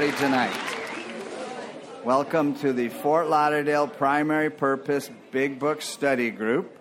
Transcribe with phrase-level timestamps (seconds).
[0.00, 2.04] everybody tonight?
[2.06, 6.74] Welcome to the Fort Lauderdale Primary Purpose Big Book Study Group.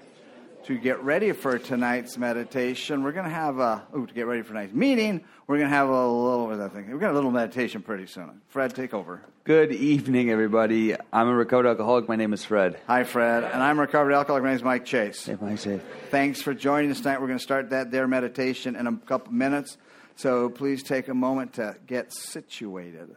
[0.67, 4.41] To get ready for tonight's meditation, we're going to have a, ooh, to get ready
[4.41, 6.85] for tonight's meeting, we're going to have a little, what that thing.
[6.85, 8.39] To have a little meditation pretty soon.
[8.47, 9.21] Fred, take over.
[9.43, 10.95] Good evening, everybody.
[11.11, 12.07] I'm a recovered alcoholic.
[12.07, 12.79] My name is Fred.
[12.87, 13.43] Hi, Fred.
[13.43, 14.43] And I'm a recovered alcoholic.
[14.43, 15.27] My name is Mike Chase.
[15.27, 17.19] If I say, Thanks for joining us tonight.
[17.19, 19.77] We're going to start that there meditation in a couple minutes.
[20.19, 23.15] So please take a moment to get situated.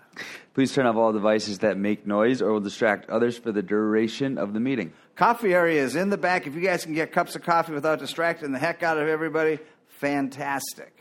[0.55, 4.39] please turn off all devices that make noise or will distract others for the duration
[4.39, 4.93] of the meeting.
[5.17, 6.47] Coffee area is in the back.
[6.47, 9.59] If you guys can get cups of coffee without distracting the heck out of everybody,
[9.89, 10.97] fantastic.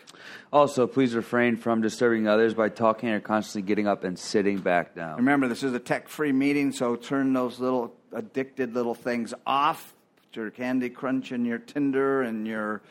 [0.52, 4.96] Also, please refrain from disturbing others by talking or constantly getting up and sitting back
[4.96, 5.18] down.
[5.18, 9.94] Remember, this is a tech free meeting, so turn those little addicted little things off.
[10.32, 12.82] Put your Candy Crush and your Tinder and your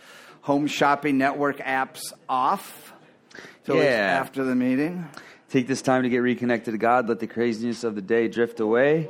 [0.42, 2.92] home shopping network apps off.
[3.64, 4.18] Till it's Yeah.
[4.20, 5.06] after the meeting.
[5.50, 7.08] Take this time to get reconnected to God.
[7.08, 9.08] Let the craziness of the day drift away.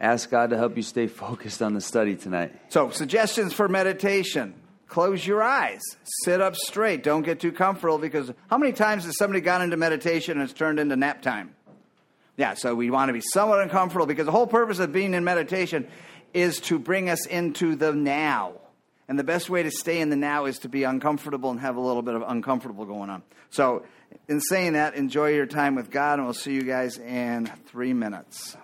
[0.00, 2.52] Ask God to help you stay focused on the study tonight.
[2.68, 4.54] So, suggestions for meditation.
[4.88, 5.80] Close your eyes.
[6.24, 7.02] Sit up straight.
[7.02, 10.52] Don't get too comfortable because how many times has somebody gone into meditation and it's
[10.56, 11.50] turned into nap time?
[12.36, 15.24] Yeah, so we want to be somewhat uncomfortable because the whole purpose of being in
[15.24, 15.88] meditation
[16.34, 18.52] is to bring us into the now.
[19.08, 21.76] And the best way to stay in the now is to be uncomfortable and have
[21.76, 23.22] a little bit of uncomfortable going on.
[23.50, 23.84] So,
[24.28, 27.92] in saying that, enjoy your time with God, and we'll see you guys in three
[27.92, 28.56] minutes.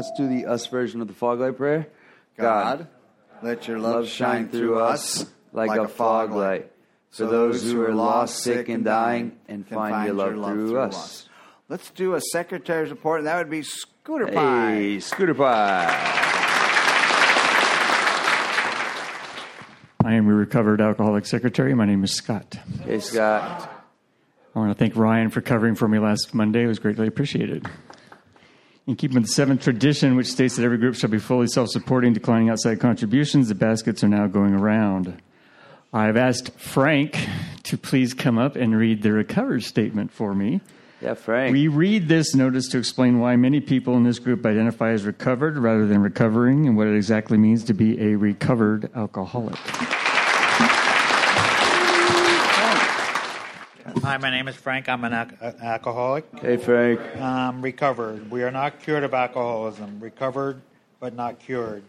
[0.00, 1.86] Let's do the us version of the fog light prayer.
[2.38, 2.88] God,
[3.42, 6.72] Let your love shine through us like a fog light.
[7.10, 11.28] For those who are lost, sick, and dying, and can find your love through us.
[11.68, 14.72] Let's do a secretary's report, and that would be Scooter Pie.
[14.72, 15.94] Hey, Scooter Pie.
[20.02, 21.74] I am your recovered alcoholic secretary.
[21.74, 22.58] My name is Scott.
[22.86, 23.70] Hey, Scott.
[24.54, 26.62] I want to thank Ryan for covering for me last Monday.
[26.62, 27.68] It was greatly appreciated.
[28.90, 31.68] In keeping with the seventh tradition, which states that every group shall be fully self
[31.68, 35.22] supporting, declining outside contributions, the baskets are now going around.
[35.92, 37.28] I've asked Frank
[37.62, 40.60] to please come up and read the recovered statement for me.
[41.00, 41.52] Yeah, Frank.
[41.52, 45.56] We read this notice to explain why many people in this group identify as recovered
[45.56, 49.54] rather than recovering and what it exactly means to be a recovered alcoholic.
[54.02, 54.88] Hi, my name is Frank.
[54.88, 56.24] I'm an al- uh, alcoholic.
[56.40, 57.00] hey, Frank.
[57.16, 58.30] Um, recovered.
[58.30, 60.00] We are not cured of alcoholism.
[60.00, 60.62] Recovered,
[61.00, 61.82] but not cured.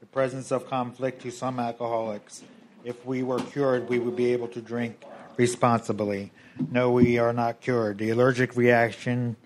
[0.00, 2.42] The presence of conflict to some alcoholics.
[2.84, 5.04] If we were cured, we would be able to drink
[5.36, 6.32] responsibly.
[6.70, 7.98] No, we are not cured.
[7.98, 9.36] The allergic reaction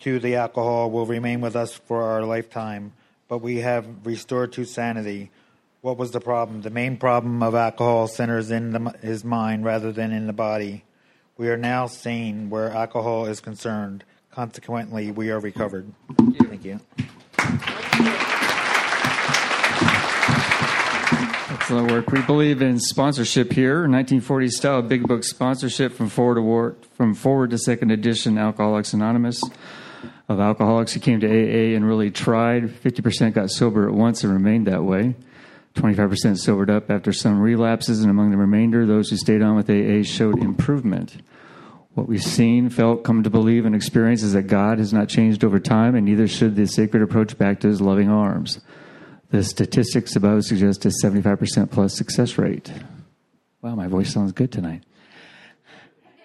[0.00, 2.92] to the alcohol will remain with us for our lifetime,
[3.28, 5.30] but we have restored to sanity.
[5.82, 6.62] What was the problem?
[6.62, 10.84] The main problem of alcohol centers in the, his mind rather than in the body.
[11.38, 14.04] We are now sane where alcohol is concerned.
[14.30, 15.92] Consequently, we are recovered.
[16.18, 16.80] Thank you.
[21.50, 22.10] Excellent work.
[22.10, 23.86] We believe in sponsorship here.
[23.86, 28.92] 1940s style big book sponsorship from forward to war, from forward to second edition Alcoholics
[28.92, 29.42] Anonymous.
[30.28, 34.32] Of alcoholics who came to AA and really tried, 50% got sober at once and
[34.32, 35.14] remained that way.
[35.74, 39.70] 25% sobered up after some relapses, and among the remainder, those who stayed on with
[39.70, 41.16] AA showed improvement.
[41.94, 45.44] What we've seen, felt, come to believe, and experience is that God has not changed
[45.44, 48.60] over time, and neither should the sacred approach back to his loving arms.
[49.30, 52.72] The statistics above suggest a 75% plus success rate.
[53.62, 54.84] Wow, my voice sounds good tonight.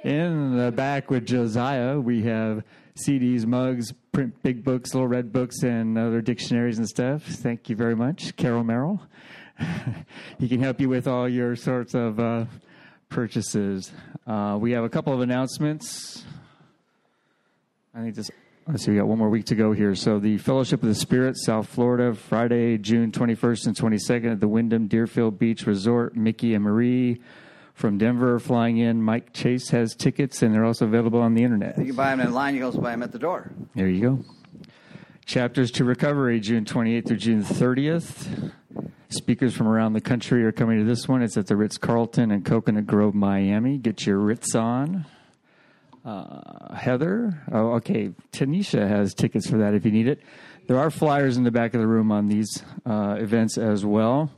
[0.04, 2.64] In the back with Josiah, we have
[2.98, 7.24] CDs, mugs, print big books, little red books, and other dictionaries and stuff.
[7.24, 9.02] Thank you very much, Carol Merrill.
[10.39, 12.45] he can help you with all your sorts of uh,
[13.09, 13.92] purchases.
[14.25, 16.25] Uh, we have a couple of announcements.
[17.94, 18.30] I think this.
[18.68, 19.95] Let's see, we got one more week to go here.
[19.95, 24.48] So, the Fellowship of the Spirit, South Florida, Friday, June 21st and 22nd at the
[24.48, 26.18] Wyndham Deerfield Beach Resort.
[26.18, 27.21] Mickey and Marie
[27.74, 29.01] from Denver are flying in.
[29.01, 31.77] Mike Chase has tickets, and they're also available on the internet.
[31.77, 32.55] You can buy them in line.
[32.55, 33.51] You can also buy them at the door.
[33.74, 34.25] There you go.
[35.25, 38.51] Chapters to Recovery, June 28th through June 30th.
[39.10, 41.22] Speakers from around the country are coming to this one.
[41.22, 43.78] It's at the Ritz Carlton in Coconut Grove, Miami.
[43.78, 45.06] Get your Ritz on.
[46.04, 48.12] Uh, Heather, oh, okay.
[48.34, 50.22] Tanisha has tickets for that if you need it.
[50.68, 54.30] There are flyers in the back of the room on these uh, events as well.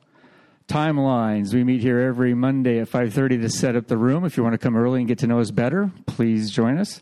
[0.68, 1.52] Timelines.
[1.52, 4.24] We meet here every Monday at 5:30 to set up the room.
[4.24, 7.02] If you want to come early and get to know us better, please join us.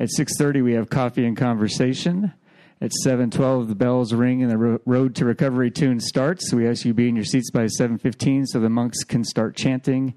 [0.00, 2.32] At 6:30 we have coffee and conversation.
[2.80, 6.50] At 7:12 the bells ring and the road to recovery tune starts.
[6.50, 9.24] So we ask you to be in your seats by 7:15 so the monks can
[9.24, 10.14] start chanting.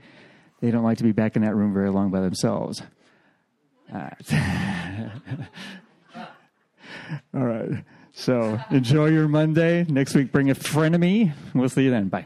[0.61, 2.81] They don't like to be back in that room very long by themselves.
[3.93, 4.33] All right.
[7.33, 7.83] All right.
[8.11, 9.85] So enjoy your Monday.
[9.87, 11.33] Next week, bring a frenemy.
[11.53, 12.09] We'll see you then.
[12.09, 12.25] Bye.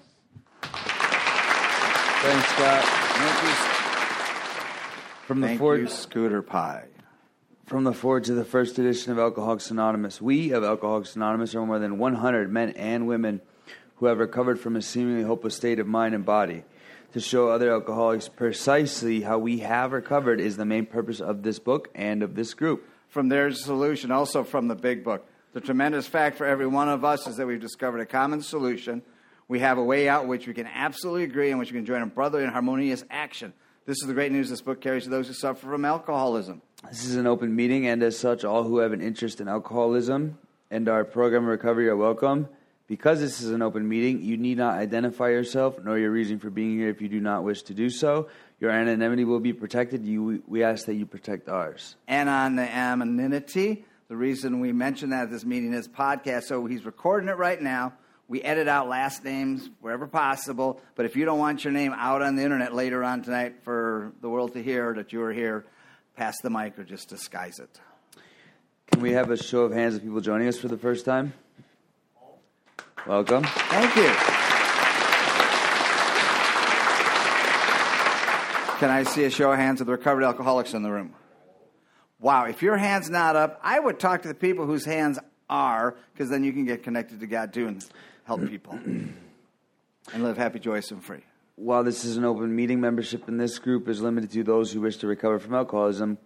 [2.22, 2.84] Thanks, Scott.
[2.84, 3.50] Thank you,
[5.28, 6.86] From the Thank Ford, you, Scooter Pie.
[7.72, 10.22] From the foreword to the first edition of Alcoholics Anonymous.
[10.22, 13.40] We of Alcoholics Anonymous are more than 100 men and women
[13.96, 16.66] who have recovered from a seemingly hopeless state of mind and body.
[17.14, 21.60] To show other alcoholics precisely how we have recovered is the main purpose of this
[21.60, 22.86] book and of this group.
[23.08, 25.26] From their solution, also from the big book.
[25.54, 29.02] The tremendous fact for every one of us is that we've discovered a common solution.
[29.48, 32.02] We have a way out which we can absolutely agree on, which we can join
[32.02, 33.54] in brotherly and harmonious action.
[33.86, 36.62] This is the great news this book carries to those who suffer from alcoholism.
[36.90, 40.38] This is an open meeting, and as such, all who have an interest in alcoholism
[40.70, 42.48] and our program recovery are welcome.
[42.88, 46.50] Because this is an open meeting, you need not identify yourself nor your reason for
[46.50, 48.28] being here if you do not wish to do so.
[48.60, 50.06] Your anonymity will be protected.
[50.06, 51.96] You, we ask that you protect ours.
[52.10, 56.44] And on the anonymity, the reason we mention that at this meeting is podcast.
[56.44, 57.94] So he's recording it right now.
[58.28, 60.82] We edit out last names wherever possible.
[60.96, 64.12] But if you don't want your name out on the internet later on tonight for
[64.20, 65.66] the world to hear that you were here,
[66.22, 67.80] pass the mic or just disguise it.
[68.92, 71.34] Can we have a show of hands of people joining us for the first time?
[73.08, 73.44] Welcome.
[73.44, 74.14] Thank you.
[78.78, 81.16] Can I see a show of hands of the recovered alcoholics in the room?
[82.20, 85.18] Wow, if your hand's not up, I would talk to the people whose hands
[85.50, 87.84] are, because then you can get connected to God too and
[88.26, 88.74] help people.
[88.74, 89.16] and
[90.14, 91.24] live happy, joyous, and free.
[91.62, 94.82] While this is an open meeting, membership in this group is limited to those who
[94.82, 96.18] wish to recover from alcoholism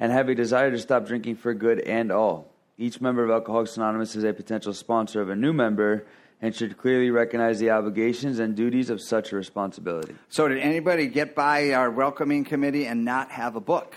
[0.00, 2.48] and have a desire to stop drinking for good and all.
[2.76, 6.04] Each member of Alcoholics Anonymous is a potential sponsor of a new member
[6.40, 10.16] and should clearly recognize the obligations and duties of such a responsibility.
[10.30, 13.94] So, did anybody get by our welcoming committee and not have a book?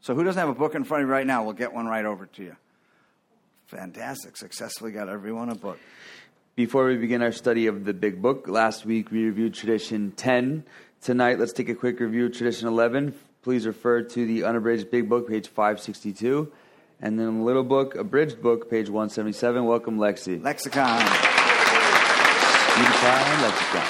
[0.00, 1.44] So, who doesn't have a book in front of you right now?
[1.44, 2.56] We'll get one right over to you.
[3.66, 4.36] Fantastic.
[4.36, 5.78] Successfully got everyone a book.
[6.56, 10.64] Before we begin our study of the Big Book, last week we reviewed Tradition 10.
[11.02, 13.14] Tonight, let's take a quick review of Tradition 11.
[13.42, 16.50] Please refer to the Unabridged Big Book, page 562.
[16.98, 19.66] And then the Little Book, Abridged Book, page 177.
[19.66, 20.42] Welcome, Lexi.
[20.42, 20.98] Lexicon.
[22.74, 23.82] Beautify Lexicon.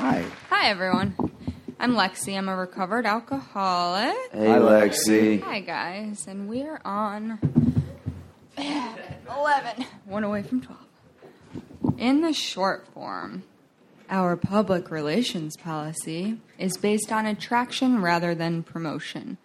[0.00, 0.24] Hi.
[0.48, 1.14] Hi, everyone.
[1.78, 2.34] I'm Lexi.
[2.38, 4.16] I'm a recovered alcoholic.
[4.32, 5.42] Hey, Lexi.
[5.42, 6.26] Hi, guys.
[6.26, 7.38] And we are on
[8.56, 10.80] 11, one away from 12.
[11.98, 13.44] In the short form,
[14.10, 19.38] our public relations policy is based on attraction rather than promotion.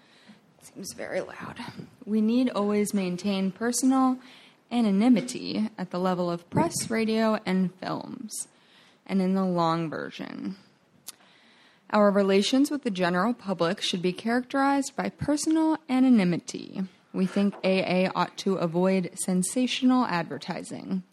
[0.62, 1.58] Seems very loud.
[2.06, 4.18] We need always maintain personal
[4.72, 8.48] anonymity at the level of press, radio, and films,
[9.06, 10.58] and in the long version.
[11.91, 16.82] Our relations with the general public should be characterized by personal anonymity.
[17.13, 21.03] We think AA ought to avoid sensational advertising.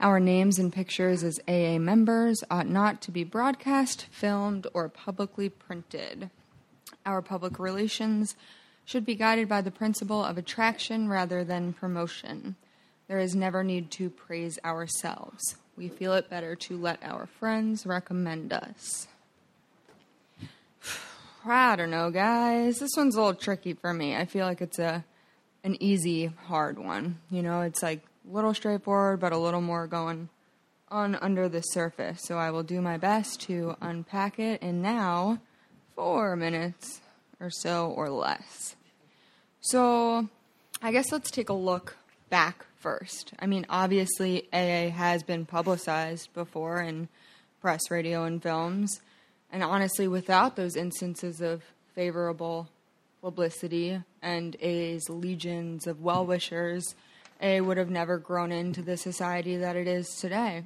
[0.00, 5.50] Our names and pictures as AA members ought not to be broadcast, filmed, or publicly
[5.50, 6.30] printed.
[7.04, 8.34] Our public relations
[8.86, 12.56] should be guided by the principle of attraction rather than promotion.
[13.08, 15.56] There is never need to praise ourselves.
[15.76, 19.06] We feel it better to let our friends recommend us.
[21.44, 22.78] I don't know, guys.
[22.78, 24.16] This one's a little tricky for me.
[24.16, 25.04] I feel like it's a
[25.62, 27.18] an easy, hard one.
[27.30, 30.28] You know, it's like little straightforward, but a little more going
[30.88, 32.20] on under the surface.
[32.24, 35.40] So I will do my best to unpack it in now
[35.94, 37.00] four minutes
[37.40, 38.76] or so or less.
[39.60, 40.28] So
[40.82, 41.96] I guess let's take a look
[42.28, 43.32] back first.
[43.38, 47.08] I mean, obviously, AA has been publicized before in
[47.60, 49.00] press, radio, and films.
[49.52, 51.62] And honestly, without those instances of
[51.94, 52.68] favorable
[53.20, 56.94] publicity and AA's legions of well wishers,
[57.42, 60.64] AA would have never grown into the society that it is today.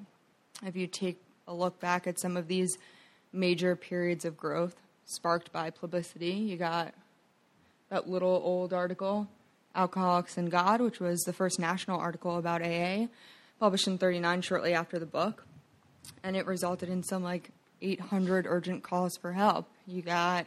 [0.64, 2.78] If you take a look back at some of these
[3.32, 6.94] major periods of growth sparked by publicity, you got
[7.90, 9.28] that little old article,
[9.74, 13.06] Alcoholics and God, which was the first national article about AA,
[13.60, 15.46] published in 39 shortly after the book.
[16.22, 17.50] And it resulted in some like
[17.82, 19.68] 800 urgent calls for help.
[19.86, 20.46] You got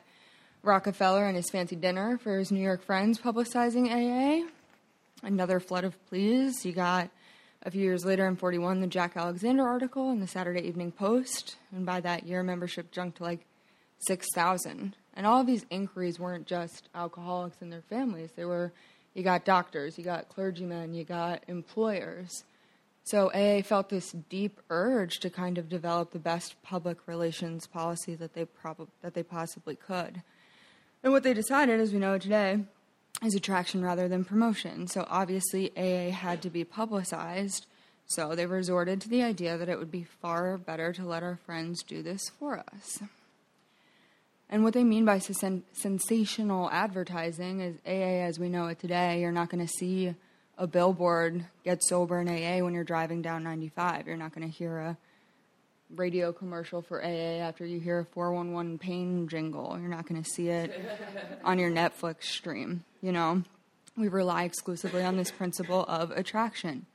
[0.63, 4.47] Rockefeller and his fancy dinner for his New York friends publicizing AA.
[5.23, 6.63] Another flood of pleas.
[6.63, 7.09] You got
[7.63, 11.55] a few years later in 41 the Jack Alexander article in the Saturday Evening Post.
[11.75, 13.45] And by that year, membership jumped to like
[13.99, 14.95] 6,000.
[15.15, 18.29] And all of these inquiries weren't just alcoholics and their families.
[18.35, 18.71] They were,
[19.15, 22.43] you got doctors, you got clergymen, you got employers.
[23.03, 28.13] So AA felt this deep urge to kind of develop the best public relations policy
[28.15, 30.21] that they prob- that they possibly could.
[31.03, 32.65] And what they decided, as we know today,
[33.23, 34.87] is attraction rather than promotion.
[34.87, 37.65] So obviously AA had to be publicized.
[38.05, 41.39] So they resorted to the idea that it would be far better to let our
[41.45, 42.99] friends do this for us.
[44.49, 49.19] And what they mean by sen- sensational advertising is AA as we know it today.
[49.19, 50.15] You're not going to see
[50.57, 54.07] a billboard get sober in AA when you're driving down 95.
[54.07, 54.97] You're not going to hear a
[55.95, 59.77] radio commercial for AA after you hear a 411 pain jingle.
[59.79, 60.79] You're not going to see it
[61.43, 62.83] on your Netflix stream.
[63.01, 63.43] You know,
[63.95, 66.85] we rely exclusively on this principle of attraction.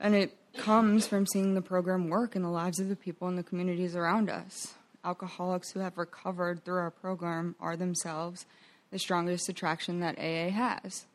[0.00, 3.36] And it comes from seeing the program work in the lives of the people in
[3.36, 4.74] the communities around us
[5.06, 8.44] alcoholics who have recovered through our program are themselves
[8.90, 11.06] the strongest attraction that AA has.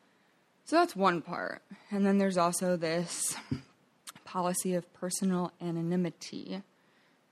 [0.64, 1.62] So that's one part.
[1.90, 3.36] And then there's also this
[4.24, 6.62] policy of personal anonymity.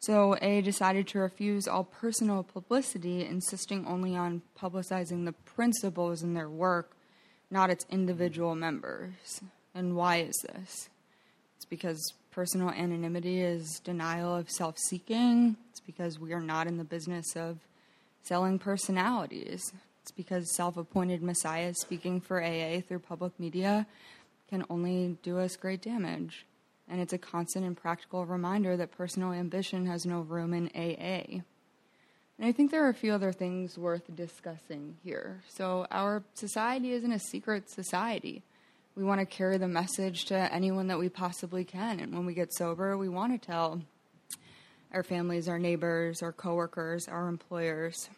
[0.00, 6.32] So AA decided to refuse all personal publicity, insisting only on publicizing the principles in
[6.32, 6.92] their work,
[7.50, 9.42] not its individual members.
[9.74, 10.88] And why is this?
[11.56, 15.56] It's because personal anonymity is denial of self seeking.
[15.70, 17.58] It's because we are not in the business of
[18.22, 19.70] selling personalities.
[20.00, 23.86] It's because self appointed messiahs speaking for AA through public media
[24.48, 26.46] can only do us great damage.
[26.90, 31.40] And it's a constant and practical reminder that personal ambition has no room in AA.
[32.36, 35.40] And I think there are a few other things worth discussing here.
[35.48, 38.42] So, our society isn't a secret society
[39.00, 42.00] we want to carry the message to anyone that we possibly can.
[42.00, 43.80] And when we get sober, we want to tell
[44.92, 48.10] our families, our neighbors, our coworkers, our employers.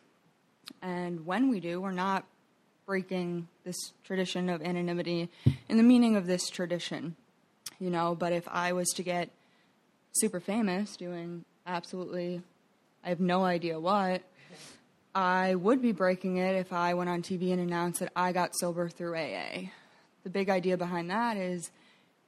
[0.81, 2.25] And when we do, we're not
[2.87, 5.31] breaking this tradition of anonymity
[5.69, 7.17] in the meaning of this tradition,
[7.83, 8.15] you know.
[8.15, 9.29] But if I was to get
[10.12, 12.41] super famous doing absolutely,
[13.05, 14.23] I have no idea what,
[15.15, 18.53] I would be breaking it if I went on TV and announced that I got
[18.55, 19.71] sober through AA.
[20.23, 21.71] The big idea behind that is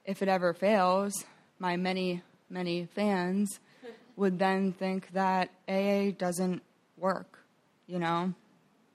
[0.03, 1.23] if it ever fails,
[1.57, 3.59] my many, many fans
[4.17, 6.61] would then think that AA doesn't
[6.97, 7.39] work,
[7.87, 8.33] you know?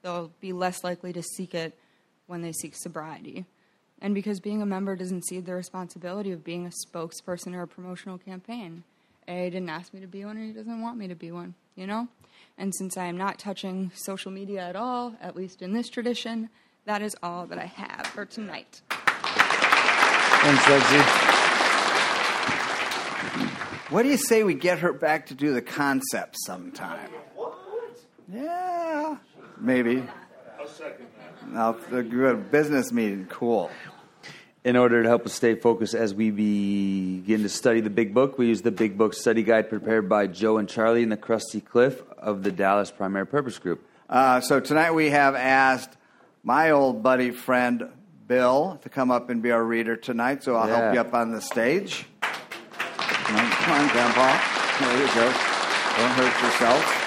[0.02, 1.76] They'll be less likely to seek it
[2.26, 3.46] when they seek sobriety.
[4.02, 7.68] And because being a member doesn't see the responsibility of being a spokesperson or a
[7.68, 8.84] promotional campaign.
[9.28, 11.54] AA didn't ask me to be one, and he doesn't want me to be one,
[11.76, 12.08] you know?
[12.56, 16.48] And since I am not touching social media at all, at least in this tradition,
[16.86, 18.80] that is all that I have for tonight.
[18.88, 21.40] Thanks, Lexi.
[23.90, 27.10] What do you say we get her back to do the concept sometime?
[28.32, 29.16] Yeah,
[29.58, 30.04] maybe.
[30.60, 31.48] I'll second that.
[31.50, 33.26] No, good business meeting.
[33.30, 33.70] Cool.
[34.62, 38.36] In order to help us stay focused as we begin to study the Big Book,
[38.36, 41.64] we use the Big Book study guide prepared by Joe and Charlie in the Krusty
[41.64, 43.82] Cliff of the Dallas Primary Purpose Group.
[44.10, 45.96] Uh, so tonight we have asked
[46.42, 47.88] my old buddy friend
[48.26, 50.42] Bill to come up and be our reader tonight.
[50.44, 50.76] So I'll Yeah.
[50.76, 52.06] help you up on the stage.
[52.20, 54.38] Come on, come on, Grandpa.
[54.78, 55.24] There you go.
[55.24, 56.99] Don't hurt yourself.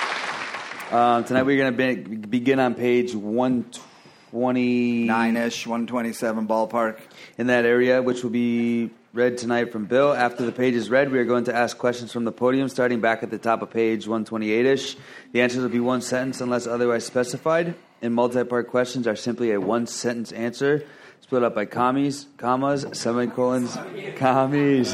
[0.94, 1.96] Um, tonight we're going to be,
[2.28, 7.00] begin on page 129 ish, 127 ballpark.
[7.36, 10.14] in that area, which will be read tonight from Bill.
[10.14, 13.02] After the page is read, we are going to ask questions from the podium, starting
[13.02, 14.96] back at the top of page 128 ish.
[15.32, 17.74] The answers will be one sentence unless otherwise specified.
[18.04, 20.86] And multi part questions are simply a one sentence answer,
[21.22, 23.76] split up by commas, commas, semicolons,
[24.16, 24.94] commas.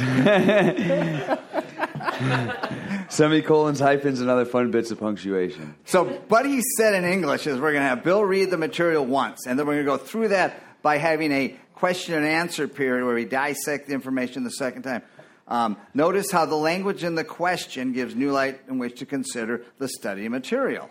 [3.19, 5.75] Semicolons, hyphens, and other fun bits of punctuation.
[5.83, 9.05] So, what he said in English is we're going to have Bill read the material
[9.05, 12.65] once, and then we're going to go through that by having a question and answer
[12.69, 15.01] period where we dissect the information the second time.
[15.49, 19.65] Um, notice how the language in the question gives new light in which to consider
[19.79, 20.89] the study material.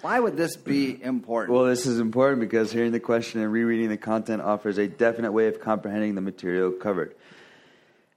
[0.00, 1.56] Why would this be important?
[1.56, 5.32] Well, this is important because hearing the question and rereading the content offers a definite
[5.32, 7.16] way of comprehending the material covered.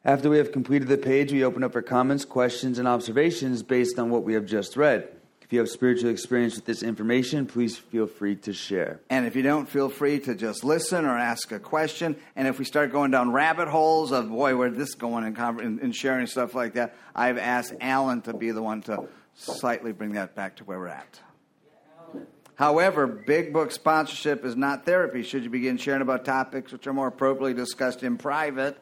[0.08, 4.00] After we have completed the page, we open up for comments, questions, and observations based
[4.00, 5.10] on what we have just read.
[5.42, 9.02] If you have spiritual experience with this information, please feel free to share.
[9.10, 12.16] And if you don't, feel free to just listen or ask a question.
[12.38, 15.94] And if we start going down rabbit holes of, boy, where'd this going and, and
[15.94, 20.36] sharing stuff like that, I've asked Alan to be the one to slightly bring that
[20.36, 21.20] back to where we're at.
[22.56, 25.22] However, Big Book sponsorship is not therapy.
[25.24, 28.78] Should you begin sharing about topics which are more appropriately discussed in private,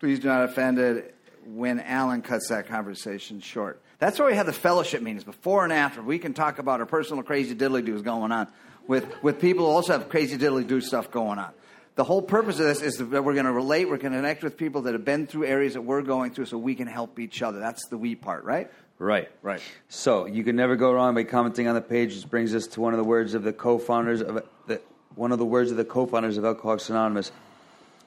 [0.00, 1.14] please do not offend it
[1.46, 3.80] when Alan cuts that conversation short.
[3.98, 6.02] That's why we have the fellowship meetings before and after.
[6.02, 8.48] We can talk about our personal crazy diddly doos going on
[8.86, 11.52] with, with people who also have crazy diddly do stuff going on.
[11.96, 14.42] The whole purpose of this is that we're going to relate, we're going to connect
[14.42, 17.18] with people that have been through areas that we're going through so we can help
[17.18, 17.58] each other.
[17.58, 18.70] That's the we part, right?
[18.98, 19.28] Right.
[19.42, 19.60] Right.
[19.88, 22.14] So you can never go wrong by commenting on the page.
[22.14, 24.80] This brings us to one of the words of the co-founders of the
[25.14, 27.32] one of the words of the co-founders of Alcoholics Anonymous.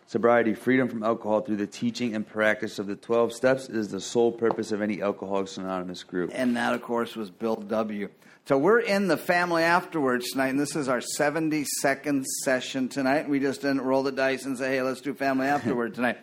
[0.05, 4.01] Sobriety, freedom from alcohol through the teaching and practice of the 12 steps is the
[4.01, 6.31] sole purpose of any Alcoholics Anonymous group.
[6.33, 8.09] And that, of course, was Bill W.
[8.45, 13.29] So we're in the family afterwards tonight, and this is our 72nd session tonight.
[13.29, 16.17] We just didn't roll the dice and say, hey, let's do family afterward tonight.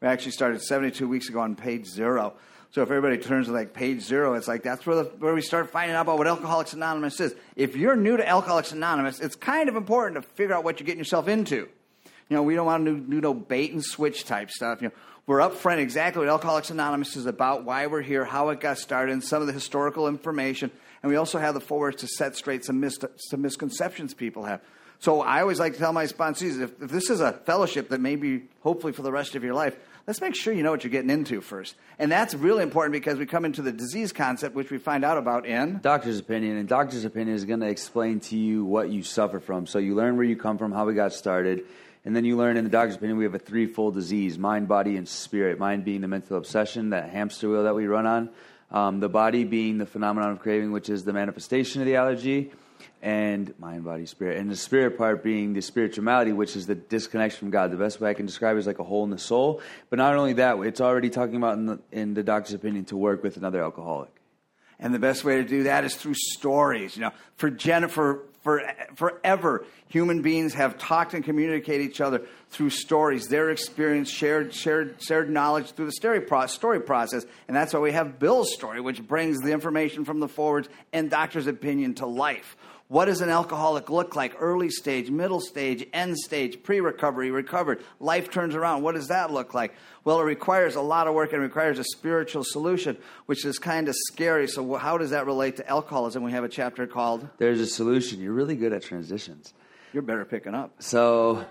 [0.00, 2.34] We actually started 72 weeks ago on page zero.
[2.70, 5.42] So if everybody turns to like page zero, it's like that's where, the, where we
[5.42, 7.34] start finding out about what Alcoholics Anonymous is.
[7.54, 10.86] If you're new to Alcoholics Anonymous, it's kind of important to figure out what you're
[10.86, 11.68] getting yourself into.
[12.28, 14.82] You know, we don't want to do, no bait and switch type stuff.
[14.82, 14.94] You know,
[15.26, 19.12] we're upfront exactly what Alcoholics Anonymous is about, why we're here, how it got started,
[19.12, 20.70] and some of the historical information.
[21.02, 24.60] And we also have the forwards to set straight some, mis- some misconceptions people have.
[24.98, 28.00] So I always like to tell my sponsees if, if this is a fellowship that
[28.00, 30.90] maybe, hopefully, for the rest of your life, let's make sure you know what you're
[30.90, 31.74] getting into first.
[31.98, 35.18] And that's really important because we come into the disease concept, which we find out
[35.18, 35.80] about in.
[35.82, 39.66] Doctor's opinion, and doctor's opinion is going to explain to you what you suffer from.
[39.66, 41.64] So you learn where you come from, how we got started,
[42.06, 44.96] and then you learn in the doctor's opinion we have a threefold disease: mind, body,
[44.96, 45.58] and spirit.
[45.58, 48.30] Mind being the mental obsession, that hamster wheel that we run on.
[48.70, 52.52] Um, the body being the phenomenon of craving, which is the manifestation of the allergy,
[53.02, 54.38] and mind, body, spirit.
[54.38, 57.72] And the spirit part being the spirituality, which is the disconnection from God.
[57.72, 59.60] The best way I can describe it is like a hole in the soul.
[59.90, 62.96] But not only that, it's already talking about in the, in the doctor's opinion to
[62.96, 64.10] work with another alcoholic.
[64.78, 66.96] And the best way to do that is through stories.
[66.96, 68.62] You know, for Jennifer, for
[68.94, 75.02] forever, human beings have talked and communicated each other through stories, their experience, shared, shared,
[75.02, 77.26] shared knowledge through the story, pro- story process.
[77.48, 81.10] And that's why we have Bill's story, which brings the information from the forwards and
[81.10, 82.56] doctor's opinion to life.
[82.88, 84.36] What does an alcoholic look like?
[84.38, 87.82] Early stage, middle stage, end stage, pre recovery, recovered.
[87.98, 88.82] Life turns around.
[88.82, 89.74] What does that look like?
[90.04, 92.96] Well, it requires a lot of work and requires a spiritual solution,
[93.26, 94.46] which is kind of scary.
[94.46, 96.22] So, how does that relate to alcoholism?
[96.22, 98.20] We have a chapter called There's a solution.
[98.20, 99.52] You're really good at transitions.
[99.92, 100.74] You're better picking up.
[100.78, 101.44] So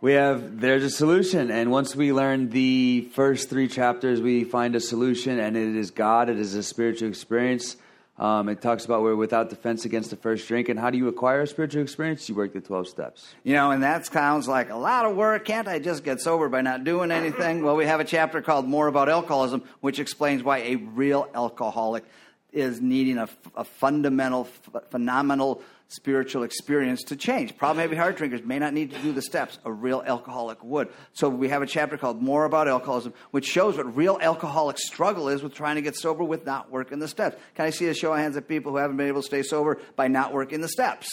[0.00, 4.76] we have there's a solution, and once we learn the first three chapters, we find
[4.76, 6.28] a solution, and it is God.
[6.28, 7.76] It is a spiritual experience.
[8.18, 11.06] Um, it talks about we're without defense against the first drink, and how do you
[11.06, 12.28] acquire a spiritual experience?
[12.28, 13.32] You work the twelve steps.
[13.44, 15.44] You know, and that sounds like a lot of work.
[15.44, 17.62] Can't I just get sober by not doing anything?
[17.62, 22.04] Well, we have a chapter called More About Alcoholism, which explains why a real alcoholic
[22.52, 24.48] is needing a, a fundamental,
[24.90, 27.56] phenomenal spiritual experience to change.
[27.56, 29.58] Problem heavy heart drinkers may not need to do the steps.
[29.64, 30.88] A real alcoholic would.
[31.14, 35.28] So we have a chapter called More About Alcoholism, which shows what real alcoholic struggle
[35.28, 37.36] is with trying to get sober with not working the steps.
[37.54, 39.42] Can I see a show of hands of people who haven't been able to stay
[39.42, 41.08] sober by not working the steps?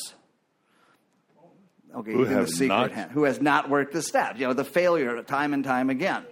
[1.95, 2.91] Okay, Who the secret not?
[2.91, 3.11] hand.
[3.11, 4.37] Who has not worked the steps?
[4.37, 6.25] You know, the failure time and time again.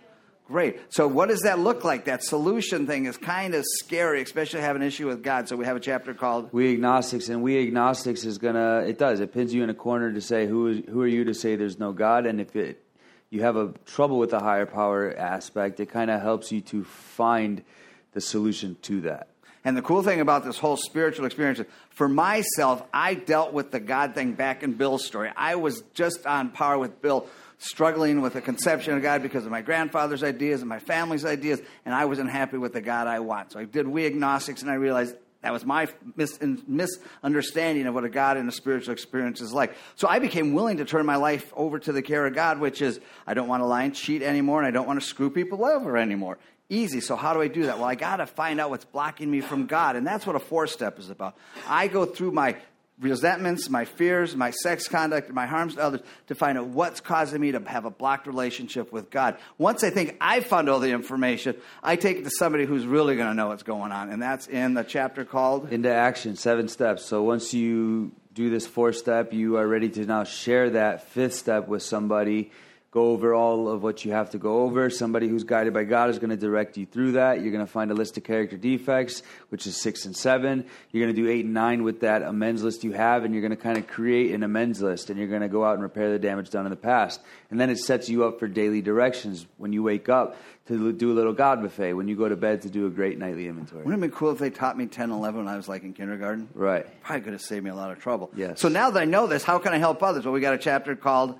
[0.53, 0.79] Great.
[0.89, 2.05] So, what does that look like?
[2.05, 5.49] That solution thing is kind of scary, especially have an issue with God.
[5.49, 8.83] So, we have a chapter called We agnostics, and we agnostics is gonna.
[8.87, 9.19] It does.
[9.19, 11.55] It pins you in a corner to say who is who are you to say
[11.55, 12.85] there's no God, and if it
[13.31, 16.83] you have a trouble with the higher power aspect, it kind of helps you to
[16.83, 17.63] find
[18.11, 19.29] the solution to that.
[19.65, 23.71] And the cool thing about this whole spiritual experience, is, for myself, I dealt with
[23.71, 25.31] the God thing back in Bill's story.
[25.35, 27.27] I was just on par with Bill,
[27.63, 31.61] struggling with the conception of God because of my grandfather's ideas and my family's ideas,
[31.85, 33.53] and I wasn't happy with the God I want.
[33.53, 38.05] So I did We Agnostics, and I realized that was my mis- misunderstanding of what
[38.05, 39.75] a God and a spiritual experience is like.
[39.95, 42.81] So I became willing to turn my life over to the care of God, which
[42.81, 45.29] is I don't want to lie and cheat anymore, and I don't want to screw
[45.29, 46.37] people over anymore.
[46.69, 47.01] Easy.
[47.01, 47.77] So how do I do that?
[47.77, 50.39] Well, I got to find out what's blocking me from God, and that's what a
[50.39, 51.35] four step is about.
[51.67, 52.55] I go through my
[52.99, 57.41] resentments, my fears, my sex conduct, my harms to others to find out what's causing
[57.41, 59.37] me to have a blocked relationship with God.
[59.57, 63.15] Once I think I've found all the information, I take it to somebody who's really
[63.15, 66.67] going to know what's going on, and that's in the chapter called into action seven
[66.67, 71.07] steps so once you do this fourth step you are ready to now share that
[71.09, 72.51] fifth step with somebody
[72.93, 76.11] go over all of what you have to go over somebody who's guided by god
[76.11, 78.55] is going to direct you through that you're going to find a list of character
[78.55, 82.21] defects which is six and seven you're going to do eight and nine with that
[82.21, 85.17] amends list you have and you're going to kind of create an amends list and
[85.17, 87.71] you're going to go out and repair the damage done in the past and then
[87.71, 91.33] it sets you up for daily directions when you wake up to do a little
[91.33, 94.11] god buffet when you go to bed to do a great nightly inventory Wouldn't it
[94.11, 96.47] be cool if they taught me 10, 11 when I was like in kindergarten?
[96.53, 98.29] right Probably could have saved me a lot of trouble.
[98.35, 98.61] Yes.
[98.61, 100.23] So now that I know this, how can I help others?
[100.25, 101.37] Well, we got a chapter called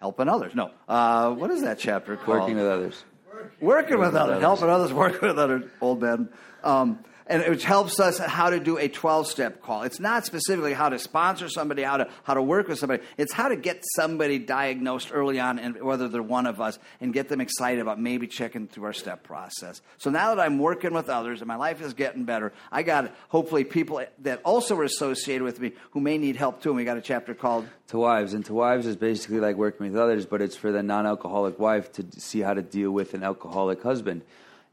[0.00, 0.54] Helping Others.
[0.54, 0.70] No.
[0.88, 2.40] Uh, what is that chapter called?
[2.40, 3.04] working with others
[3.60, 4.20] Working with others.
[4.34, 4.40] others.
[4.40, 5.64] Helping others, working with others.
[5.80, 6.28] Old man.
[6.64, 9.82] Um, and it helps us how to do a 12 step call.
[9.82, 13.02] It's not specifically how to sponsor somebody, how to, how to work with somebody.
[13.16, 17.12] It's how to get somebody diagnosed early on, and whether they're one of us, and
[17.12, 19.80] get them excited about maybe checking through our step process.
[19.98, 23.14] So now that I'm working with others and my life is getting better, I got
[23.28, 26.70] hopefully people that also are associated with me who may need help too.
[26.70, 29.86] And we got a chapter called to wives and to wives is basically like working
[29.86, 33.22] with others but it's for the non-alcoholic wife to see how to deal with an
[33.22, 34.22] alcoholic husband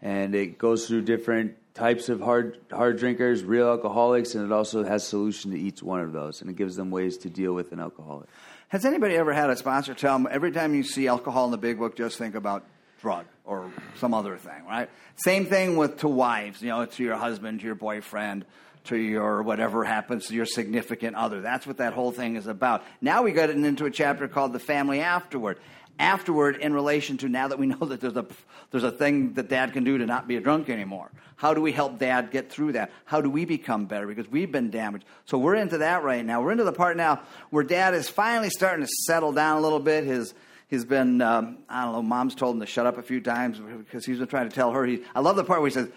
[0.04, 4.84] and it goes through different types of hard hard drinkers real alcoholics and it also
[4.84, 7.72] has solution to each one of those and it gives them ways to deal with
[7.72, 8.30] an alcoholic
[8.68, 11.58] Has anybody ever had a sponsor tell them every time you see alcohol in the
[11.58, 12.64] big book, just think about
[13.02, 14.90] drug or some other thing, right?
[15.18, 18.46] Same thing with to wives, you know, to your husband, to your boyfriend,
[18.86, 21.42] to your whatever happens to your significant other.
[21.42, 22.84] That's what that whole thing is about.
[23.02, 25.60] Now we got into a chapter called the family afterward.
[26.00, 28.26] Afterward, in relation to now that we know that there's a
[28.72, 31.12] there's a thing that dad can do to not be a drunk anymore.
[31.36, 32.92] How do we help dad get through that?
[33.06, 34.08] How do we become better?
[34.08, 35.06] Because we've been damaged.
[35.26, 36.42] So we're into that right now.
[36.42, 39.80] We're into the part now where dad is finally starting to settle down a little
[39.80, 40.06] bit.
[40.06, 40.34] His
[40.68, 42.02] he's been um, I don't know.
[42.02, 44.72] Mom's told him to shut up a few times because he's been trying to tell
[44.72, 44.86] her.
[44.86, 45.90] He, I love the part where he says,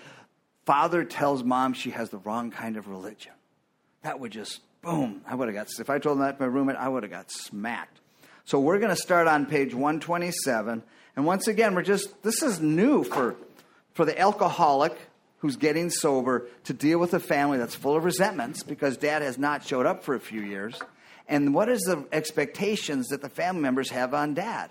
[0.64, 3.32] "Father tells mom she has the wrong kind of religion."
[4.02, 5.22] That would just boom.
[5.26, 7.12] I would have got if I told him that to my roommate, I would have
[7.12, 8.00] got smacked.
[8.46, 10.82] So we're going to start on page 127,
[11.16, 13.36] and once again, we're just this is new for
[13.92, 14.96] for the alcoholic
[15.38, 19.36] who's getting sober to deal with a family that's full of resentments because dad has
[19.36, 20.80] not showed up for a few years.
[21.28, 24.70] And what is the expectations that the family members have on dad?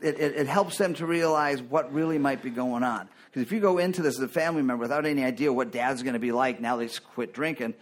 [0.00, 3.08] it, it, it helps them to realize what really might be going on.
[3.26, 6.02] Because if you go into this as a family member without any idea what dad's
[6.02, 7.74] going to be like now they quit drinking,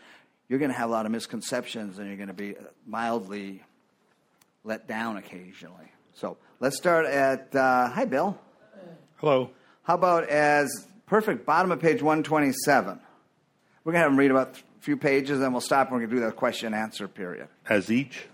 [0.49, 2.55] you're going to have a lot of misconceptions and you're going to be
[2.87, 3.62] mildly
[4.64, 5.90] let down occasionally.
[6.14, 8.38] So let's start at, uh, hi, Bill.
[9.16, 9.51] Hello.
[9.83, 13.01] How about as perfect bottom of page 127?
[13.85, 16.07] We're going to have them read about a few pages, then we'll stop and we're
[16.07, 17.49] going to do the question and answer period.
[17.68, 18.27] As each?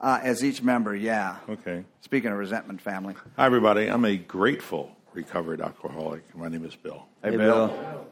[0.00, 1.36] Uh, as each member, yeah.
[1.48, 1.84] Okay.
[2.00, 3.14] Speaking of resentment family.
[3.36, 3.88] Hi, everybody.
[3.88, 6.22] I'm a grateful recovered alcoholic.
[6.36, 7.06] My name is Bill.
[7.22, 8.06] Hey, Bill.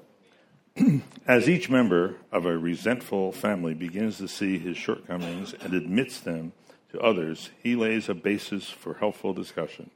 [1.27, 6.53] As each member of a resentful family begins to see his shortcomings and admits them
[6.93, 9.91] to others, he lays a basis for helpful discussion.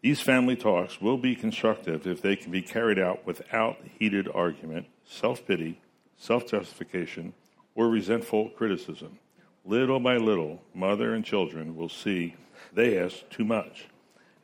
[0.00, 4.86] These family talks will be constructive if they can be carried out without heated argument,
[5.04, 5.80] self pity,
[6.16, 7.34] self justification,
[7.74, 9.18] or resentful criticism.
[9.64, 12.36] Little by little, mother and children will see
[12.72, 13.86] they ask too much,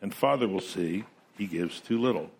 [0.03, 1.05] and father will see
[1.37, 2.31] he gives too little.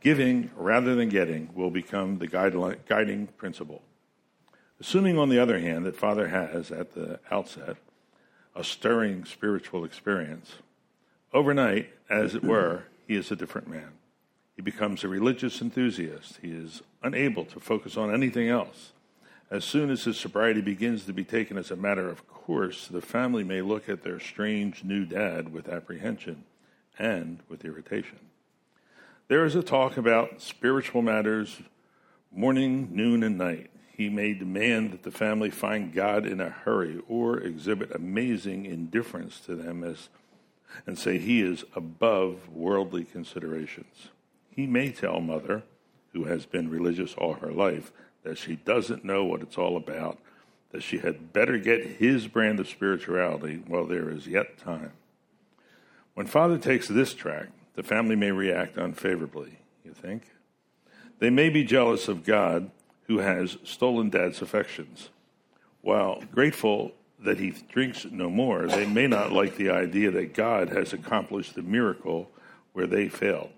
[0.00, 3.82] Giving rather than getting will become the guiding principle.
[4.80, 7.76] Assuming, on the other hand, that father has, at the outset,
[8.56, 10.54] a stirring spiritual experience,
[11.32, 13.92] overnight, as it were, he is a different man.
[14.56, 16.38] He becomes a religious enthusiast.
[16.40, 18.92] He is unable to focus on anything else.
[19.50, 23.02] As soon as his sobriety begins to be taken as a matter of course, the
[23.02, 26.44] family may look at their strange new dad with apprehension
[26.98, 28.18] and with irritation.
[29.28, 31.60] There is a talk about spiritual matters
[32.32, 33.70] morning, noon, and night.
[33.96, 39.40] He may demand that the family find God in a hurry or exhibit amazing indifference
[39.40, 40.10] to them as,
[40.86, 44.08] and say he is above worldly considerations.
[44.50, 45.62] He may tell mother,
[46.12, 47.90] who has been religious all her life,
[48.22, 50.18] that she doesn't know what it's all about,
[50.72, 54.92] that she had better get his brand of spirituality while there is yet time.
[56.12, 60.24] When father takes this track, the family may react unfavorably, you think?
[61.18, 62.70] They may be jealous of God
[63.06, 65.10] who has stolen dad's affections.
[65.80, 70.68] While grateful that he drinks no more, they may not like the idea that God
[70.70, 72.30] has accomplished the miracle
[72.72, 73.50] where they failed.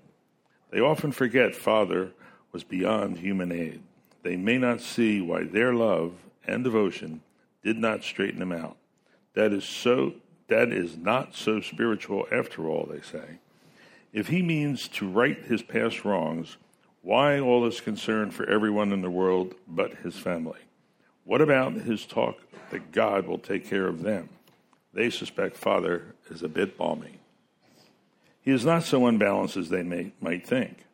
[0.70, 2.12] They often forget Father
[2.52, 3.82] was beyond human aid.
[4.22, 6.12] They may not see why their love
[6.46, 7.22] and devotion
[7.62, 8.76] did not straighten him out.
[9.34, 10.14] That is so
[10.48, 13.38] that is not so spiritual after all, they say.
[14.12, 16.56] If he means to right his past wrongs,
[17.08, 20.60] why all this concern for everyone in the world but his family?
[21.24, 22.36] What about his talk
[22.70, 24.28] that God will take care of them?
[24.92, 27.18] They suspect Father is a bit balmy.
[28.42, 30.84] He is not so unbalanced as they may, might think.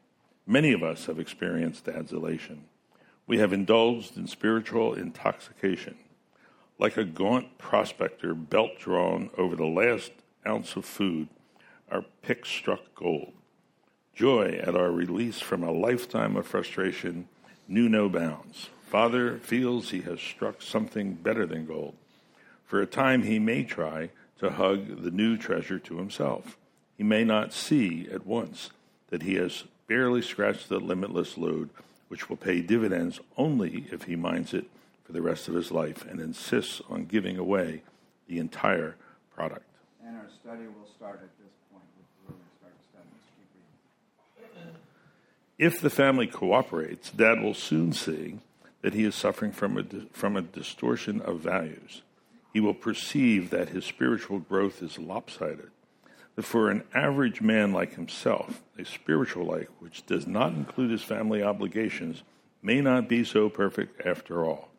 [0.46, 2.66] Many of us have experienced dad's elation.
[3.26, 5.96] We have indulged in spiritual intoxication.
[6.78, 10.12] Like a gaunt prospector belt drawn over the last
[10.46, 11.26] ounce of food,
[11.90, 13.32] our pick struck gold.
[14.14, 17.28] Joy at our release from a lifetime of frustration
[17.66, 18.68] knew no bounds.
[18.86, 21.94] Father feels he has struck something better than gold.
[22.64, 26.56] For a time, he may try to hug the new treasure to himself.
[26.96, 28.70] He may not see at once
[29.10, 31.70] that he has barely scratched the limitless lode,
[32.08, 34.66] which will pay dividends only if he minds it
[35.04, 37.82] for the rest of his life and insists on giving away
[38.28, 38.96] the entire
[39.34, 39.66] product.
[40.06, 41.84] And our study will start at this point.
[42.26, 43.10] We'll really start studying.
[44.36, 44.76] Keep reading.
[45.58, 48.40] If the family cooperates, Dad will soon see
[48.82, 52.02] that he is suffering from a, from a distortion of values.
[52.52, 55.70] He will perceive that his spiritual growth is lopsided.
[56.34, 61.02] That for an average man like himself, a spiritual life which does not include his
[61.02, 62.24] family obligations
[62.60, 64.70] may not be so perfect after all.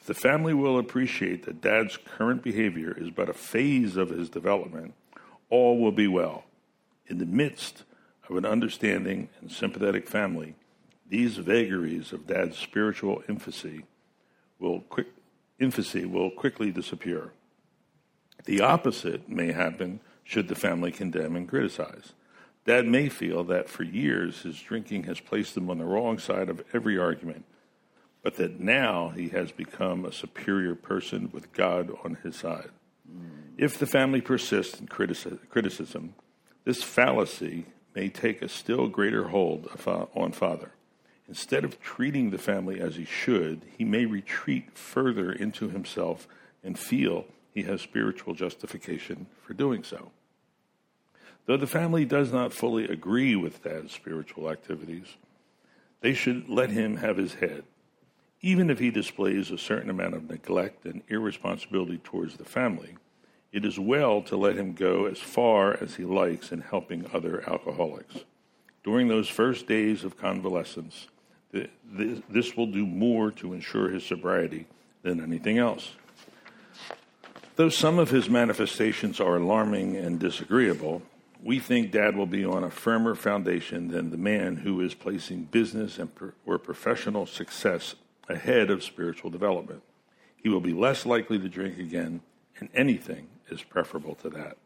[0.00, 4.28] If the family will appreciate that dad's current behavior is but a phase of his
[4.28, 4.94] development,
[5.50, 6.44] all will be well.
[7.06, 7.82] In the midst
[8.28, 10.54] of an understanding and sympathetic family,
[11.08, 13.84] these vagaries of dad's spiritual infancy
[14.58, 15.08] will, quick,
[15.58, 17.32] infancy will quickly disappear.
[18.46, 22.12] The opposite may happen should the family condemn and criticize.
[22.64, 26.48] Dad may feel that for years his drinking has placed him on the wrong side
[26.48, 27.44] of every argument,
[28.22, 32.70] but that now he has become a superior person with God on his side.
[33.10, 33.52] Mm.
[33.58, 36.14] If the family persists in critici- criticism,
[36.64, 39.68] this fallacy may take a still greater hold
[40.14, 40.72] on father.
[41.28, 46.28] Instead of treating the family as he should, he may retreat further into himself
[46.62, 50.10] and feel he has spiritual justification for doing so.
[51.46, 55.06] Though the family does not fully agree with dad's spiritual activities,
[56.00, 57.64] they should let him have his head.
[58.40, 62.96] Even if he displays a certain amount of neglect and irresponsibility towards the family,
[63.54, 67.48] It is well to let him go as far as he likes in helping other
[67.48, 68.16] alcoholics.
[68.82, 71.06] During those first days of convalescence,
[71.52, 74.66] th- th- this will do more to ensure his sobriety
[75.02, 75.92] than anything else.
[77.54, 81.02] Though some of his manifestations are alarming and disagreeable,
[81.40, 85.44] we think Dad will be on a firmer foundation than the man who is placing
[85.44, 86.10] business and
[86.44, 87.94] or professional success
[88.28, 89.82] ahead of spiritual development.
[90.34, 92.20] He will be less likely to drink again,
[92.58, 94.56] and anything is preferable to that.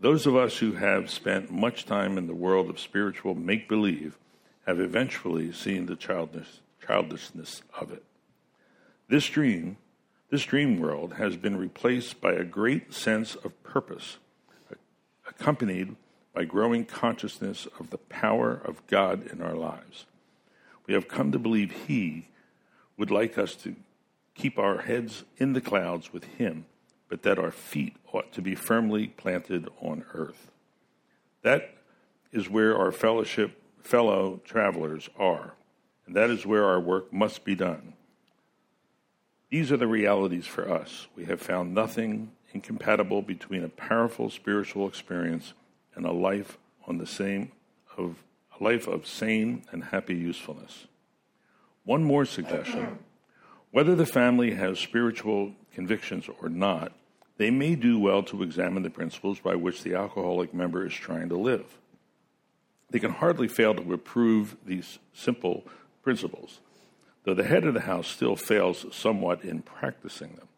[0.00, 4.16] Those of us who have spent much time in the world of spiritual make believe
[4.66, 8.04] have eventually seen the childish, childishness of it.
[9.08, 9.76] This dream
[10.30, 14.18] this dream world has been replaced by a great sense of purpose,
[15.26, 15.96] accompanied
[16.34, 20.04] by growing consciousness of the power of God in our lives.
[20.86, 22.28] We have come to believe He
[22.98, 23.74] would like us to
[24.34, 26.66] keep our heads in the clouds with Him,
[27.08, 30.50] but that our feet ought to be firmly planted on earth.
[31.42, 31.74] That
[32.32, 35.54] is where our fellowship, fellow travelers are,
[36.06, 37.94] and that is where our work must be done.
[39.50, 41.06] These are the realities for us.
[41.16, 45.54] We have found nothing incompatible between a powerful spiritual experience
[45.94, 47.52] and a life on the same
[47.96, 48.22] of
[48.58, 50.86] a life of sane and happy usefulness.
[51.84, 52.98] One more suggestion.
[53.70, 56.92] Whether the family has spiritual convictions or not,
[57.36, 61.28] they may do well to examine the principles by which the alcoholic member is trying
[61.28, 61.78] to live.
[62.90, 65.64] They can hardly fail to approve these simple
[66.02, 66.60] principles
[67.28, 70.48] though the head of the house still fails somewhat in practicing them.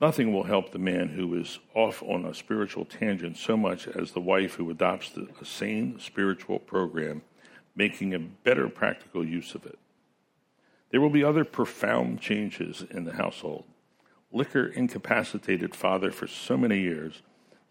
[0.00, 4.12] Nothing will help the man who is off on a spiritual tangent so much as
[4.12, 7.20] the wife who adopts a sane spiritual program,
[7.74, 9.78] making a better practical use of it.
[10.90, 13.64] There will be other profound changes in the household.
[14.36, 17.22] Liquor incapacitated father for so many years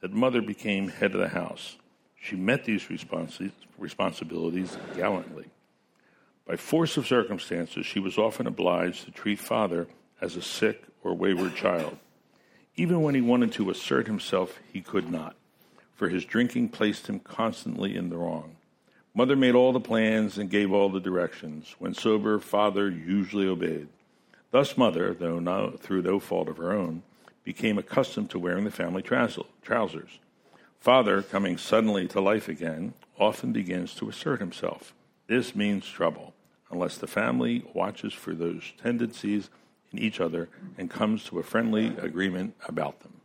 [0.01, 1.77] that mother became head of the house.
[2.19, 5.45] She met these responsi- responsibilities gallantly.
[6.47, 9.85] By force of circumstances, she was often obliged to treat father
[10.19, 11.99] as a sick or wayward child.
[12.75, 15.35] Even when he wanted to assert himself, he could not,
[15.93, 18.55] for his drinking placed him constantly in the wrong.
[19.13, 21.75] Mother made all the plans and gave all the directions.
[21.77, 23.87] When sober, father usually obeyed.
[24.55, 27.03] Thus, mother, though no, through no fault of her own,
[27.43, 30.19] became accustomed to wearing the family trousers.
[30.79, 34.93] Father, coming suddenly to life again, often begins to assert himself.
[35.27, 36.33] This means trouble
[36.71, 39.49] unless the family watches for those tendencies
[39.91, 43.19] in each other and comes to a friendly agreement about them.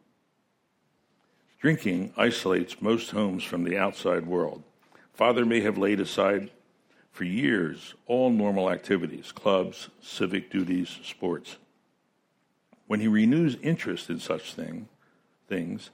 [1.61, 4.65] Drinking isolates most homes from the outside world.
[5.15, 6.51] Father may have laid aside
[7.13, 11.57] for years all normal activities, clubs, civic duties, sports.
[12.87, 14.89] When he renews interest in such thing,
[15.49, 15.91] things,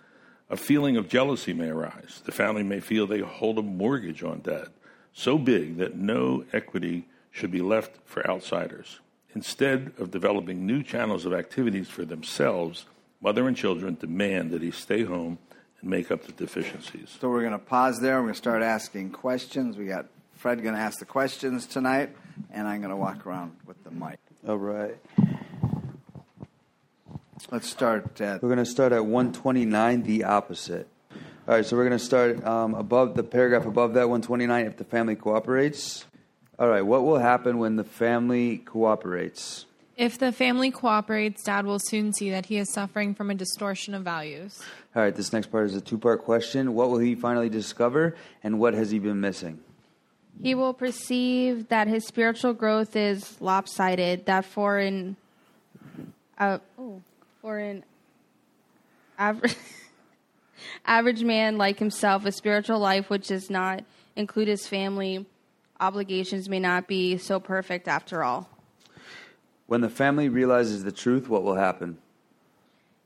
[0.49, 2.23] a feeling of jealousy may arise.
[2.25, 4.69] The family may feel they hold a mortgage on dad,
[5.13, 9.01] so big that no equity should be left for outsiders.
[9.35, 12.87] Instead of developing new channels of activities for themselves,
[13.21, 15.39] mother and children demand that he stay home
[15.81, 17.17] and make up the deficiencies.
[17.21, 18.17] So we're going to pause there.
[18.17, 19.77] We're going to start asking questions.
[19.77, 22.15] We got Fred going to ask the questions tonight,
[22.51, 24.19] and I'm going to walk around with the mic.
[24.47, 24.97] All right.
[27.51, 28.43] Let's start at.
[28.43, 30.89] We're going to start at 129, the opposite.
[31.49, 34.77] All right, so we're going to start um, above the paragraph above that, 129, if
[34.77, 36.05] the family cooperates.
[36.59, 39.65] All right, what will happen when the family cooperates?
[39.97, 43.95] If the family cooperates, Dad will soon see that he is suffering from a distortion
[43.95, 44.61] of values.
[44.95, 46.75] All right, this next part is a two part question.
[46.75, 49.61] What will he finally discover, and what has he been missing?
[50.43, 55.17] He will perceive that his spiritual growth is lopsided, that for an,
[56.39, 57.01] uh, oh,
[57.41, 57.85] for an
[59.19, 59.57] average,
[60.87, 63.83] average man like himself, a spiritual life which does not
[64.15, 65.27] include his family
[65.81, 68.49] obligations may not be so perfect after all.
[69.67, 71.99] When the family realizes the truth, what will happen?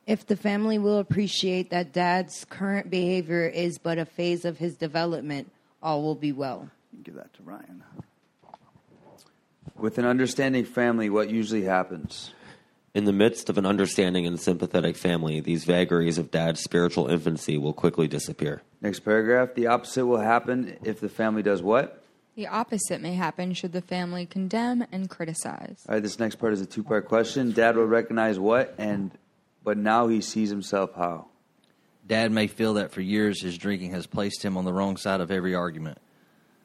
[0.06, 4.76] If the family will appreciate that dad's current behavior is but a phase of his
[4.76, 5.50] development,
[5.82, 6.68] all will be well.
[7.02, 7.82] Give that to Ryan.
[9.76, 12.32] With an understanding family, what usually happens?
[12.92, 17.56] In the midst of an understanding and sympathetic family, these vagaries of dad's spiritual infancy
[17.56, 18.62] will quickly disappear.
[18.80, 19.54] Next paragraph.
[19.54, 22.02] The opposite will happen if the family does what?
[22.34, 25.84] The opposite may happen should the family condemn and criticize.
[25.88, 27.52] All right, this next part is a two part question.
[27.52, 29.10] Dad will recognize what, and
[29.62, 31.26] but now he sees himself how?
[32.06, 35.20] Dad may feel that for years his drinking has placed him on the wrong side
[35.20, 35.98] of every argument,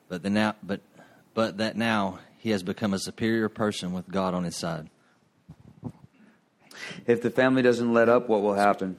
[0.09, 0.81] but the now, but
[1.33, 4.89] but that now he has become a superior person with God on his side.
[7.07, 8.97] If the family doesn't let up, what will happen?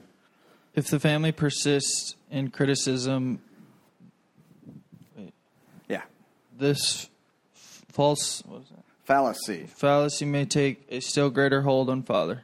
[0.75, 3.39] If the family persists in criticism,
[5.87, 6.01] Yeah.
[6.57, 7.09] this
[7.55, 8.83] f- false what was that?
[9.05, 9.67] Fallacy.
[9.73, 12.43] fallacy may take a still greater hold on father.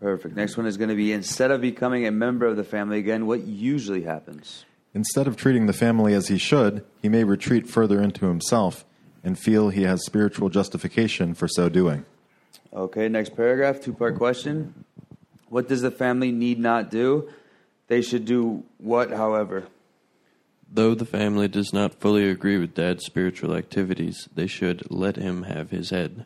[0.00, 0.34] Perfect.
[0.34, 3.26] Next one is going to be instead of becoming a member of the family again,
[3.26, 4.64] what usually happens?
[4.94, 8.84] Instead of treating the family as he should, he may retreat further into himself
[9.24, 12.04] and feel he has spiritual justification for so doing.
[12.72, 14.84] Okay, next paragraph, two part question.
[15.48, 17.30] What does the family need not do?
[17.88, 19.66] They should do what, however?
[20.70, 25.42] Though the family does not fully agree with dad's spiritual activities, they should let him
[25.42, 26.24] have his head.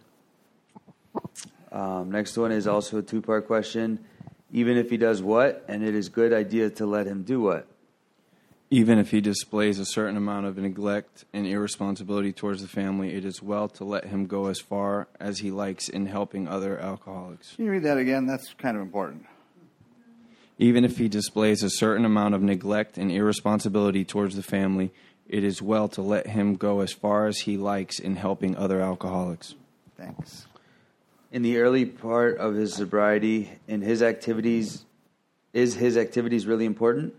[1.73, 4.05] Um, next one is also a two part question.
[4.53, 7.67] Even if he does what, and it is good idea to let him do what?
[8.69, 13.25] Even if he displays a certain amount of neglect and irresponsibility towards the family, it
[13.25, 17.55] is well to let him go as far as he likes in helping other alcoholics.
[17.55, 18.27] Can you read that again?
[18.27, 19.27] That's kind of important.
[20.59, 24.91] Even if he displays a certain amount of neglect and irresponsibility towards the family,
[25.29, 28.81] it is well to let him go as far as he likes in helping other
[28.81, 29.55] alcoholics.
[29.97, 30.47] Thanks.
[31.31, 34.85] In the early part of his sobriety, in his activities,
[35.53, 37.15] is his activities really important?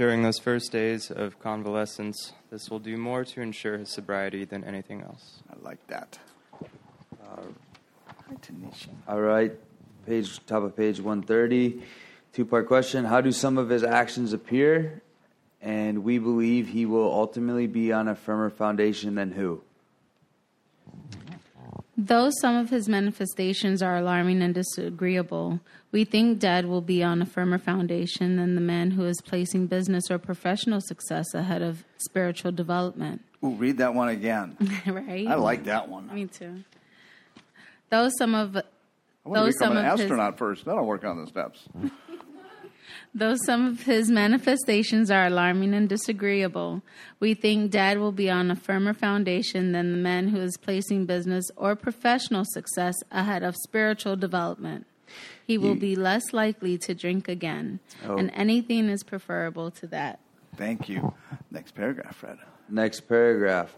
[0.00, 4.64] During those first days of convalescence, this will do more to ensure his sobriety than
[4.64, 5.42] anything else.
[5.52, 6.18] I like that.
[7.22, 7.42] Uh,
[8.06, 8.88] hi, Tanisha.
[9.06, 9.52] All right,
[10.06, 11.82] page top of page 130.
[12.32, 15.02] Two part question How do some of his actions appear?
[15.60, 19.60] And we believe he will ultimately be on a firmer foundation than who?
[22.02, 25.60] Though some of his manifestations are alarming and disagreeable,
[25.92, 29.66] we think Dad will be on a firmer foundation than the man who is placing
[29.66, 33.20] business or professional success ahead of spiritual development.
[33.44, 34.56] Ooh, read that one again.
[34.86, 35.26] right?
[35.26, 36.08] I like that one.
[36.14, 36.64] Me too.
[37.90, 38.62] Though some of I
[39.26, 40.64] want to become some an of his astronaut first.
[40.64, 41.68] Then I'll work on the steps.
[43.12, 46.82] Though some of his manifestations are alarming and disagreeable,
[47.18, 51.06] we think Dad will be on a firmer foundation than the man who is placing
[51.06, 54.86] business or professional success ahead of spiritual development.
[55.44, 58.16] He will You- be less likely to drink again, Oh.
[58.16, 60.20] and anything is preferable to that.
[60.56, 61.12] Thank you.
[61.50, 62.38] Next paragraph, Fred.
[62.68, 63.76] Next paragraph.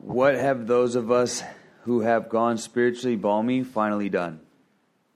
[0.00, 1.44] What have those of us
[1.82, 4.40] who have gone spiritually balmy finally done?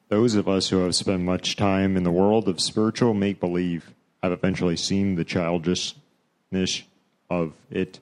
[0.09, 3.93] Those of us who have spent much time in the world of spiritual make believe
[4.23, 6.83] have eventually seen the childishness
[7.29, 8.01] of it.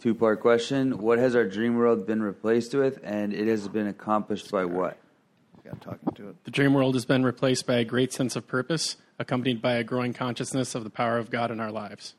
[0.00, 0.98] Two part question.
[0.98, 4.98] What has our dream world been replaced with, and it has been accomplished by what?
[5.80, 6.44] talking to it.
[6.44, 9.84] The dream world has been replaced by a great sense of purpose, accompanied by a
[9.84, 12.14] growing consciousness of the power of God in our lives.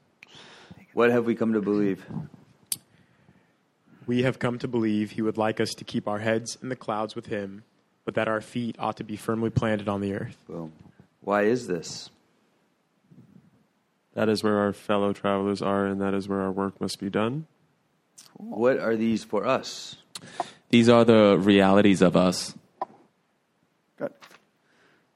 [0.94, 2.06] What have we come to believe?
[4.08, 6.76] We have come to believe he would like us to keep our heads in the
[6.76, 7.64] clouds with him,
[8.06, 10.38] but that our feet ought to be firmly planted on the earth.
[10.48, 10.72] Boom.
[11.22, 12.10] Why is this?
[14.14, 17.10] That is where our fellow travelers are, and that is where our work must be
[17.10, 17.48] done.
[18.38, 19.98] What are these for us?
[20.70, 22.54] These are the realities of us.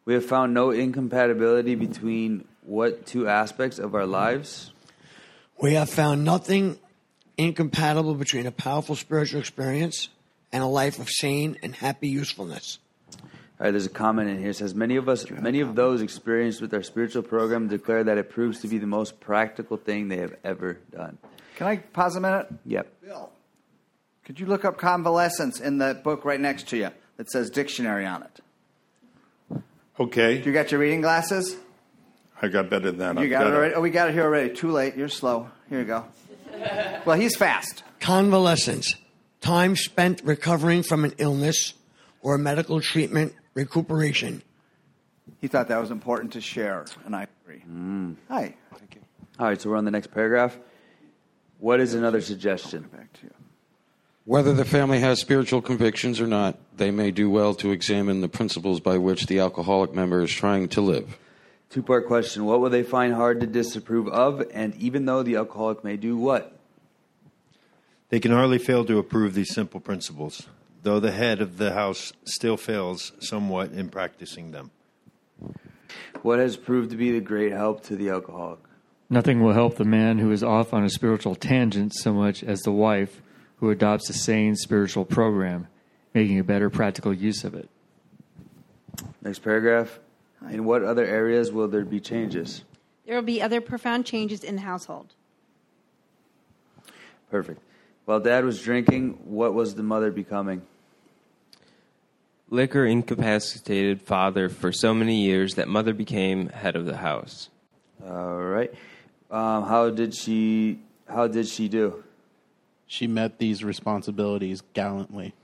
[0.05, 4.71] We have found no incompatibility between what two aspects of our lives?
[5.61, 6.79] We have found nothing
[7.37, 10.09] incompatible between a powerful spiritual experience
[10.51, 12.79] and a life of sane and happy usefulness.
[13.59, 14.51] All right, there's a comment in here.
[14.51, 18.17] It says many of us, many of those experienced with our spiritual program declare that
[18.17, 21.17] it proves to be the most practical thing they have ever done.
[21.57, 22.47] Can I pause a minute?
[22.65, 23.01] Yep.
[23.03, 23.31] Bill,
[24.23, 28.05] could you look up convalescence in the book right next to you that says dictionary
[28.05, 29.61] on it?
[29.99, 30.41] Okay.
[30.41, 31.57] You got your reading glasses?
[32.41, 33.15] I got better than that.
[33.17, 33.73] You I've got it already?
[33.75, 34.55] Oh, we got it here already.
[34.55, 34.95] Too late.
[34.95, 35.49] You're slow.
[35.67, 36.05] Here you go.
[37.05, 37.83] Well, he's fast.
[37.99, 38.95] Convalescence,
[39.41, 41.73] time spent recovering from an illness
[42.21, 44.41] or medical treatment, recuperation.
[45.39, 47.63] He thought that was important to share, and I agree.
[47.69, 48.15] Mm.
[48.27, 48.55] Hi.
[48.77, 49.01] Thank you.
[49.39, 50.57] All right, so we're on the next paragraph.
[51.59, 52.83] What is another suggestion?
[52.83, 53.33] Back to you.
[54.25, 58.29] Whether the family has spiritual convictions or not, they may do well to examine the
[58.29, 61.17] principles by which the alcoholic member is trying to live.
[61.69, 62.45] Two part question.
[62.45, 64.43] What will they find hard to disapprove of?
[64.53, 66.58] And even though the alcoholic may do what?
[68.09, 70.47] They can hardly fail to approve these simple principles,
[70.81, 74.71] though the head of the house still fails somewhat in practicing them.
[76.23, 78.59] What has proved to be the great help to the alcoholic?
[79.09, 82.61] Nothing will help the man who is off on a spiritual tangent so much as
[82.61, 83.21] the wife
[83.57, 85.67] who adopts a sane spiritual program,
[86.13, 87.69] making a better practical use of it.
[89.21, 89.99] Next paragraph.
[90.49, 92.63] In what other areas will there be changes?
[93.05, 95.13] There will be other profound changes in the household.
[97.29, 97.61] Perfect.
[98.09, 100.63] While dad was drinking, what was the mother becoming?
[102.49, 107.49] Liquor incapacitated father for so many years that mother became head of the house.
[108.03, 108.73] All right.
[109.29, 110.79] Um, how did she?
[111.07, 112.03] How did she do?
[112.87, 115.35] She met these responsibilities gallantly.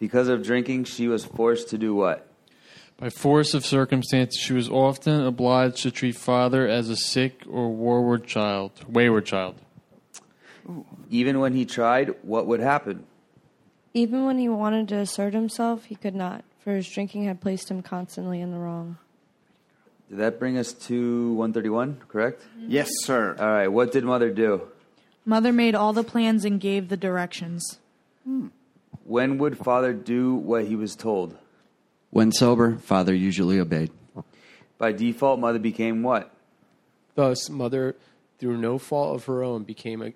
[0.00, 2.26] Because of drinking, she was forced to do what?
[2.96, 7.72] By force of circumstance, she was often obliged to treat father as a sick or
[7.72, 8.72] wayward child.
[8.88, 9.54] Wayward child.
[11.08, 13.04] Even when he tried, what would happen?
[13.92, 17.70] Even when he wanted to assert himself, he could not, for his drinking had placed
[17.70, 18.98] him constantly in the wrong.
[20.08, 22.42] Did that bring us to 131, correct?
[22.42, 22.70] Mm-hmm.
[22.70, 23.36] Yes, sir.
[23.38, 23.68] All right.
[23.68, 24.68] What did mother do?
[25.24, 27.78] Mother made all the plans and gave the directions.
[28.24, 28.48] Hmm.
[29.04, 31.36] When would father do what he was told?
[32.10, 33.90] When sober, father usually obeyed.
[34.78, 36.32] By default, mother became what?
[37.14, 37.96] Thus, mother,
[38.38, 40.12] through no fault of her own, became a,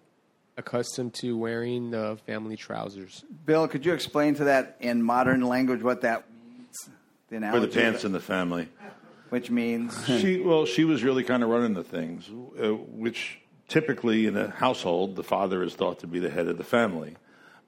[0.57, 3.25] accustomed to wearing the family trousers.
[3.45, 6.89] Bill, could you explain to that in modern language what that means?
[7.29, 8.69] The Or the pants in the family.
[9.31, 9.99] Which means?
[10.21, 14.51] she well, she was really kind of running the things, uh, which typically in a
[14.51, 17.17] household the father is thought to be the head of the family,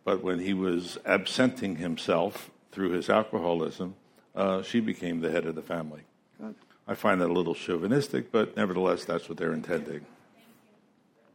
[0.04, 3.96] but when he was absenting himself through his alcoholism,
[4.36, 6.02] uh, she became the head of the family.
[6.40, 6.54] Good.
[6.86, 10.06] I find that a little chauvinistic, but nevertheless, that's what they're intending.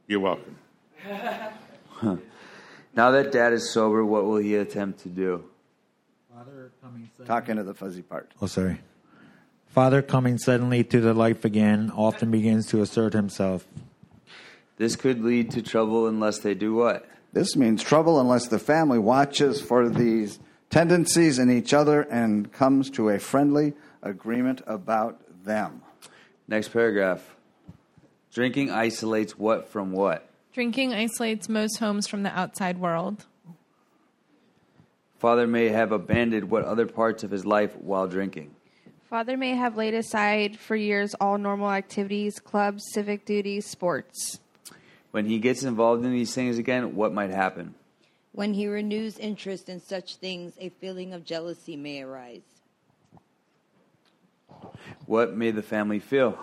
[0.08, 0.58] You're welcome.
[1.06, 2.18] Huh.
[2.94, 5.46] Now that dad is sober, what will he attempt to do?
[7.26, 8.32] Talk into the fuzzy part.
[8.42, 8.82] Oh, sorry.
[9.68, 13.66] Father coming suddenly to the life again often begins to assert himself.
[14.78, 17.08] This could lead to trouble unless they do what?
[17.32, 20.40] This means trouble unless the family watches for these
[20.70, 25.82] tendencies in each other and comes to a friendly agreement about them.
[26.48, 27.36] Next paragraph.
[28.34, 30.28] Drinking isolates what from what?
[30.54, 33.26] Drinking isolates most homes from the outside world.
[35.18, 38.54] Father may have abandoned what other parts of his life while drinking.
[39.10, 44.40] Father may have laid aside for years all normal activities, clubs, civic duties, sports.
[45.12, 47.76] When he gets involved in these things again, what might happen?
[48.34, 52.42] When he renews interest in such things, a feeling of jealousy may arise.
[55.06, 56.38] What may the family feel?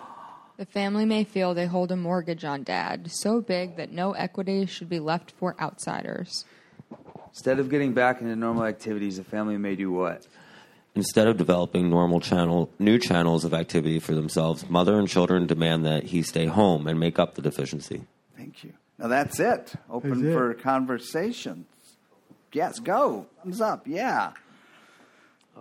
[0.59, 4.65] The family may feel they hold a mortgage on dad, so big that no equity
[4.65, 6.43] should be left for outsiders.
[7.29, 10.27] Instead of getting back into normal activities, the family may do what?
[10.95, 15.85] Instead of developing normal channel, new channels of activity for themselves, mother and children demand
[15.85, 18.01] that he stay home and make up the deficiency.
[18.35, 18.73] Thank you.
[18.97, 19.71] Now that's it.
[19.89, 20.33] Open That's it.
[20.33, 21.67] for conversations.
[22.51, 23.27] Yes, go.
[23.43, 23.87] Thumbs up.
[23.87, 24.33] Yeah.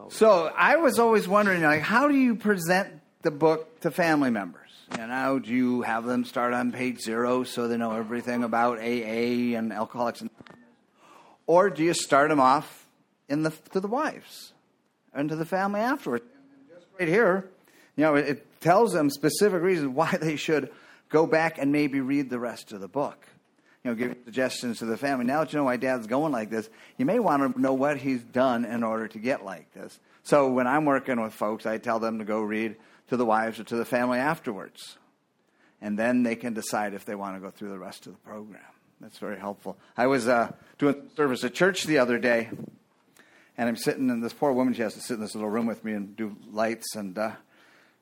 [0.09, 4.68] So I was always wondering, like, how do you present the book to family members?
[4.97, 8.79] You know, do you have them start on page zero so they know everything about
[8.79, 10.23] AA and Alcoholics,
[11.47, 12.87] or do you start them off
[13.29, 14.53] in the to the wives
[15.13, 16.25] and to the family afterwards?
[16.73, 17.49] Just right here,
[17.97, 20.71] you know, it, it tells them specific reasons why they should
[21.11, 23.27] go back and maybe read the rest of the book.
[23.85, 25.25] You know, give suggestions to the family.
[25.25, 27.99] Now that you know why dad's going like this, you may want to know what
[27.99, 29.99] he's done in order to get like this.
[30.25, 32.77] So when I'm working with folks, I tell them to go read
[33.09, 34.99] to the wives or to the family afterwards.
[35.81, 38.19] And then they can decide if they want to go through the rest of the
[38.19, 38.61] program.
[39.01, 39.77] That's very helpful.
[39.97, 42.51] I was uh, doing service at church the other day,
[43.57, 44.75] and I'm sitting in this poor woman.
[44.75, 46.97] She has to sit in this little room with me and do lights.
[46.97, 47.33] And uh,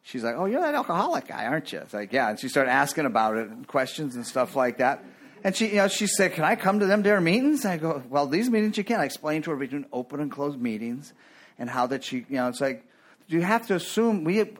[0.02, 2.70] she's like, "Oh, you're that alcoholic guy, aren't you?" It's like, "Yeah." And she started
[2.70, 5.04] asking about it and questions and stuff like that.
[5.44, 8.02] And she, you know, she said, "Can I come to them their meetings?" I go,
[8.08, 11.12] "Well, these meetings you can." I explained to her between open and closed meetings,
[11.58, 12.86] and how that she, you know, it's like
[13.26, 14.56] you have to assume we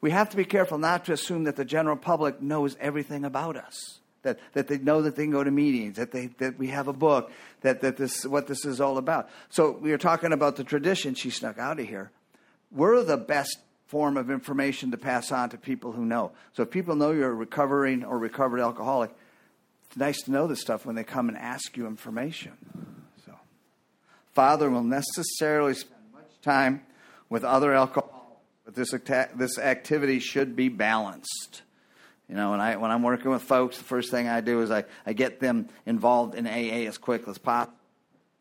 [0.00, 3.56] we have to be careful not to assume that the general public knows everything about
[3.56, 3.98] us.
[4.22, 6.88] That, that they know that they can go to meetings, that, they, that we have
[6.88, 7.32] a book,
[7.62, 9.30] that, that this what this is all about.
[9.48, 11.14] So we are talking about the tradition.
[11.14, 12.10] She snuck out of here.
[12.70, 16.32] We're the best form of information to pass on to people who know.
[16.52, 19.10] So if people know you're a recovering or recovered alcoholic,
[19.90, 22.52] it's nice to know this stuff when they come and ask you information.
[23.26, 23.32] So,
[24.32, 26.82] father will necessarily spend much time
[27.28, 28.19] with other alcoholics,
[28.70, 28.94] but this,
[29.34, 31.62] this activity should be balanced.
[32.28, 34.70] You know, when, I, when I'm working with folks, the first thing I do is
[34.70, 37.74] I, I get them involved in AA as quick as possible.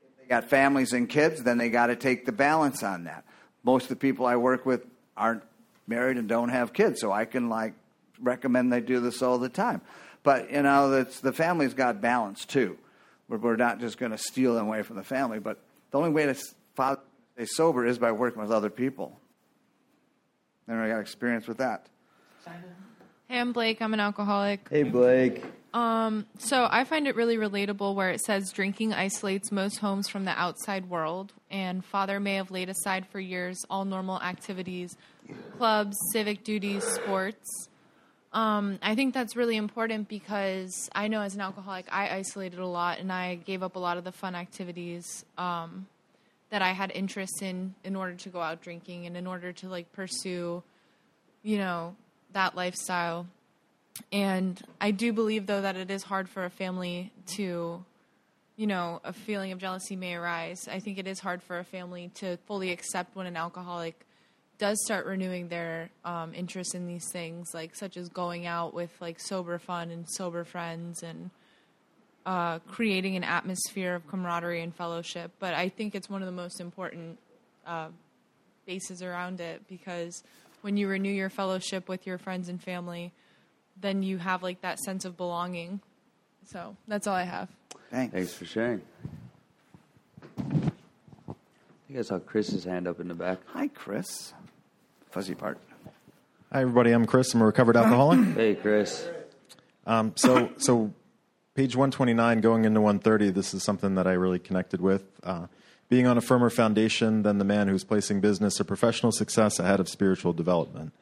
[0.04, 3.26] If they got families and kids, then they got to take the balance on that.
[3.64, 4.86] Most of the people I work with
[5.18, 5.42] aren't
[5.88, 7.74] married and don't have kids, so I can like
[8.20, 9.82] recommend they do this all the time.
[10.22, 12.78] But you know, that's, the family's got balance too.
[13.28, 15.58] We're, we're not just going to steal them away from the family, but
[15.90, 19.20] the only way to stay sober is by working with other people.
[20.70, 21.88] And I got experience with that.
[23.28, 23.82] Hey, I'm Blake.
[23.82, 24.68] I'm an alcoholic.
[24.70, 25.44] Hey, Blake.
[25.74, 30.26] Um, so I find it really relatable where it says drinking isolates most homes from
[30.26, 34.96] the outside world, and father may have laid aside for years all normal activities,
[35.58, 37.68] clubs, civic duties, sports.
[38.32, 42.68] Um, I think that's really important because I know as an alcoholic, I isolated a
[42.68, 45.88] lot and I gave up a lot of the fun activities um,
[46.50, 49.70] that I had interest in in order to go out drinking and in order to
[49.70, 50.64] like pursue,
[51.44, 51.96] you know,
[52.34, 53.28] that lifestyle.
[54.12, 57.84] And I do believe, though, that it is hard for a family to,
[58.56, 60.68] you know, a feeling of jealousy may arise.
[60.72, 64.06] I think it is hard for a family to fully accept when an alcoholic
[64.58, 68.92] does start renewing their um, interest in these things, like such as going out with
[69.00, 71.32] like sober fun and sober friends and
[72.26, 75.32] uh, creating an atmosphere of camaraderie and fellowship.
[75.40, 77.18] But I think it's one of the most important
[77.66, 77.88] uh,
[78.66, 80.24] bases around it because
[80.62, 83.12] when you renew your fellowship with your friends and family,
[83.80, 85.80] then you have like that sense of belonging.
[86.46, 87.50] So that's all I have.
[87.92, 88.14] Thanks.
[88.14, 88.82] Thanks for sharing.
[90.38, 90.72] I
[91.88, 93.40] think I saw Chris's hand up in the back.
[93.48, 94.34] Hi, Chris.
[95.10, 95.58] Fuzzy part.
[96.52, 96.92] Hi, everybody.
[96.92, 97.34] I'm Chris.
[97.34, 98.20] I'm a recovered alcoholic.
[98.36, 99.08] Hey, Chris.
[99.88, 100.92] Um, so, so
[101.60, 105.04] page 129 going into 130, this is something that I really connected with.
[105.22, 105.48] Uh,
[105.90, 109.82] being on a firmer foundation than the man who's placing business or professional success ahead
[109.82, 110.94] of spiritual development.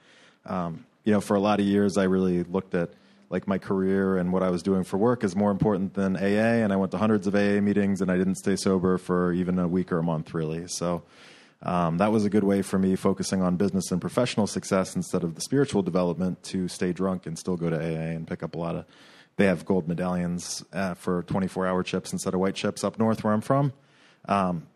[0.47, 2.89] Um, you know, for a lot of years, I really looked at
[3.30, 6.64] like my career and what I was doing for work is more important than AA,
[6.64, 9.60] and I went to hundreds of AA meetings, and I didn't stay sober for even
[9.60, 10.68] a week or a month, really.
[10.68, 11.03] So
[11.62, 15.24] um, that was a good way for me, focusing on business and professional success instead
[15.24, 18.55] of the spiritual development, to stay drunk and still go to AA and pick up
[18.55, 18.86] a lot of.
[19.38, 23.34] They have gold medallions uh, for 24-hour chips instead of white chips up north, where
[23.34, 23.72] I'm from.
[24.28, 24.68] Um,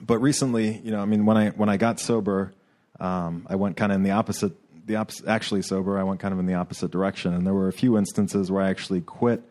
[0.00, 2.52] but recently, you know, I mean, when I when I got sober,
[3.00, 4.52] um, I went kind of in the opposite.
[4.86, 7.66] The opposite, actually sober, I went kind of in the opposite direction, and there were
[7.66, 9.42] a few instances where I actually quit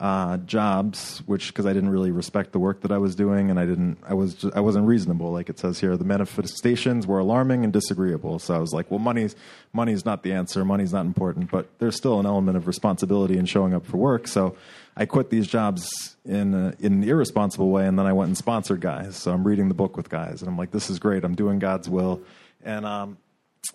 [0.00, 3.60] uh, jobs, which because I didn't really respect the work that I was doing, and
[3.60, 5.30] I didn't, I was, just, I wasn't reasonable.
[5.30, 8.38] Like it says here, the manifestations were alarming and disagreeable.
[8.38, 9.36] So I was like, well, money's
[9.74, 10.64] money's not the answer.
[10.64, 14.26] Money's not important, but there's still an element of responsibility in showing up for work.
[14.26, 14.56] So
[14.96, 18.38] I quit these jobs in a, in an irresponsible way, and then I went and
[18.38, 19.16] sponsored guys.
[19.16, 21.24] So I'm reading the book with guys, and I'm like, this is great.
[21.24, 22.22] I'm doing God's will,
[22.64, 23.18] and um,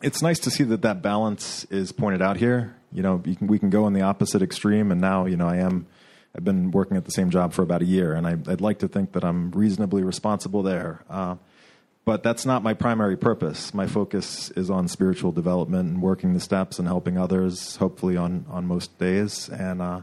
[0.01, 2.75] it's nice to see that that balance is pointed out here.
[2.91, 5.47] You know, you can, we can go in the opposite extreme, and now you know
[5.47, 5.85] I am.
[6.35, 8.79] I've been working at the same job for about a year, and I, would like
[8.79, 11.03] to think that I'm reasonably responsible there.
[11.09, 11.35] Uh,
[12.03, 13.73] but that's not my primary purpose.
[13.73, 18.45] My focus is on spiritual development and working the steps and helping others, hopefully on
[18.49, 19.49] on most days.
[19.49, 20.01] And uh,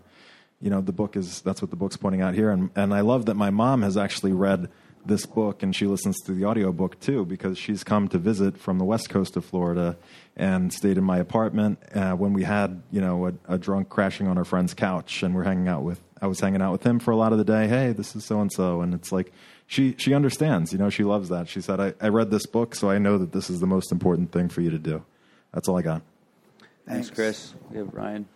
[0.61, 2.51] you know, the book is that's what the book's pointing out here.
[2.51, 4.69] And and I love that my mom has actually read
[5.05, 8.79] this book and she listens to the audiobook too because she's come to visit from
[8.79, 9.97] the west coast of Florida
[10.37, 14.29] and stayed in my apartment uh, when we had you know a, a, drunk crashing
[14.29, 16.99] on our friend's couch and we're hanging out with I was hanging out with him
[16.99, 17.69] for a lot of the day.
[17.69, 19.33] Hey this is so and so and it's like
[19.67, 21.49] she she understands you know she loves that.
[21.49, 23.93] She said I, I read this book so I know that this is the most
[23.93, 25.05] important thing for you to do.
[25.53, 26.03] That's all I got.
[26.87, 27.55] Thanks, Chris.
[27.71, 28.27] We have Ryan.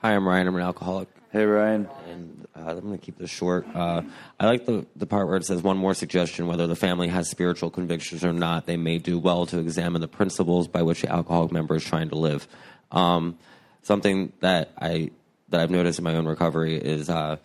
[0.00, 0.48] Hi I'm Ryan.
[0.48, 1.08] I'm an alcoholic.
[1.30, 1.88] Hey, Ryan.
[2.08, 3.66] And uh, I'm going to keep this short.
[3.74, 4.02] Uh,
[4.40, 7.28] I like the, the part where it says one more suggestion whether the family has
[7.28, 11.12] spiritual convictions or not, they may do well to examine the principles by which the
[11.12, 12.48] alcoholic member is trying to live.
[12.90, 13.38] Um,
[13.82, 15.10] something that I
[15.50, 17.36] that I've noticed in my own recovery is uh,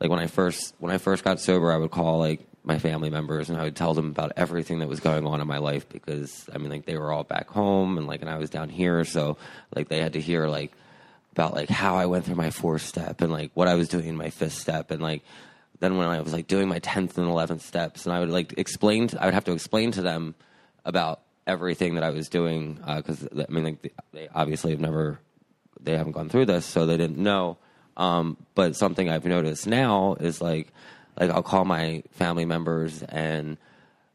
[0.00, 3.10] like when I first when I first got sober, I would call like my family
[3.10, 5.88] members and I would tell them about everything that was going on in my life
[5.88, 8.68] because I mean like they were all back home and like and I was down
[8.68, 9.36] here, so
[9.74, 10.72] like they had to hear like
[11.32, 14.06] about like how I went through my fourth step and like what I was doing
[14.06, 14.90] in my fifth step.
[14.90, 15.22] And like
[15.80, 18.54] then when I was like doing my tenth and eleventh steps and I would like
[18.58, 20.34] explain to, I would have to explain to them
[20.84, 25.18] about everything that I was doing because uh, I mean like they obviously have never
[25.84, 27.58] they haven't gone through this so they didn't know
[27.96, 30.68] um, but something I've noticed now is like
[31.18, 33.58] like I'll call my family members and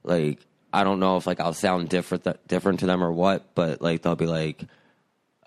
[0.03, 0.39] like
[0.73, 3.81] I don't know if like I'll sound different th- different to them or what but
[3.81, 4.63] like they'll be like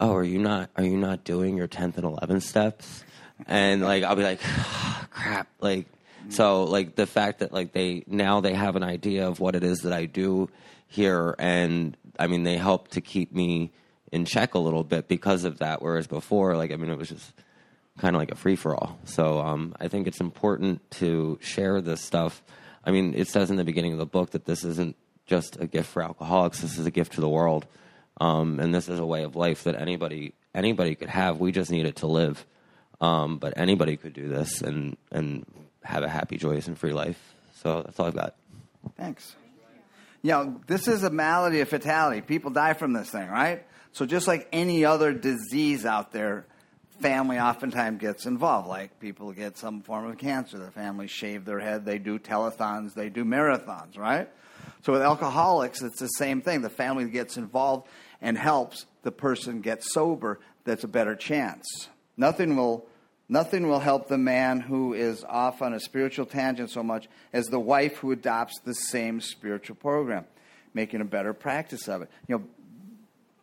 [0.01, 3.05] oh, are you not are you not doing your tenth and eleventh steps?
[3.47, 5.87] And like I'll be like, oh, crap, like
[6.31, 9.63] so like the fact that like they now they have an idea of what it
[9.63, 10.49] is that I do
[10.89, 13.73] here, and I mean they help to keep me
[14.13, 15.83] in check a little bit because of that.
[15.83, 17.33] Whereas before, like I mean, it was just
[17.99, 18.99] kind of like a free for all.
[19.05, 22.43] So um, I think it's important to share this stuff.
[22.85, 24.97] I mean, it says in the beginning of the book that this isn't
[25.27, 26.61] just a gift for alcoholics.
[26.61, 27.67] This is a gift to the world.
[28.21, 31.39] Um, and this is a way of life that anybody anybody could have.
[31.39, 32.45] We just need it to live.
[33.01, 35.47] Um, but anybody could do this and and
[35.83, 37.19] have a happy, joyous, and free life.
[37.63, 38.35] So that's all I've got.
[38.97, 39.37] Thanks.
[40.23, 42.21] You know, this is a malady of fatality.
[42.21, 43.65] People die from this thing, right?
[43.93, 46.47] So just like any other disease out there,
[47.01, 48.69] family oftentimes gets involved.
[48.69, 52.95] Like people get some form of cancer, the family shave their head, they do telethons,
[52.95, 54.29] they do marathons, right?
[54.83, 56.63] So with alcoholics, it's the same thing.
[56.63, 57.89] The family gets involved
[58.21, 60.41] and helps the person get sober.
[60.65, 61.67] That's a better chance.
[62.17, 62.87] Nothing will
[63.33, 67.47] Nothing will help the man who is off on a spiritual tangent so much as
[67.47, 70.25] the wife who adopts the same spiritual program,
[70.75, 72.11] making a better practice of it.
[72.27, 72.45] You know,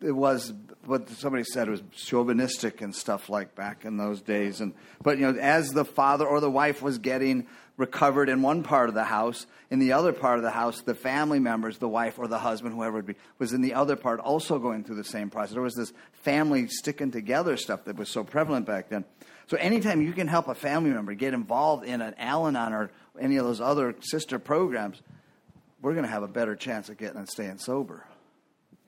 [0.01, 0.53] it was
[0.85, 4.61] what somebody said was chauvinistic and stuff like back in those days.
[4.61, 8.63] And but you know, as the father or the wife was getting recovered in one
[8.63, 11.87] part of the house, in the other part of the house, the family members, the
[11.87, 14.95] wife or the husband, whoever it be, was in the other part also going through
[14.95, 15.53] the same process.
[15.53, 19.05] There was this family sticking together stuff that was so prevalent back then.
[19.47, 23.37] So anytime you can help a family member get involved in an Al-Anon or any
[23.37, 25.01] of those other sister programs,
[25.81, 28.05] we're going to have a better chance of getting and staying sober.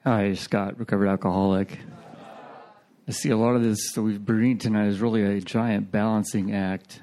[0.05, 1.77] Hi, Scott, recovered alcoholic.
[3.05, 6.55] I see a lot of this that we've been tonight is really a giant balancing
[6.55, 7.01] act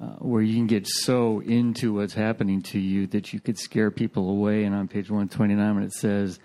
[0.00, 3.92] uh, where you can get so into what's happening to you that you could scare
[3.92, 4.64] people away.
[4.64, 6.40] And on page 129, when it says,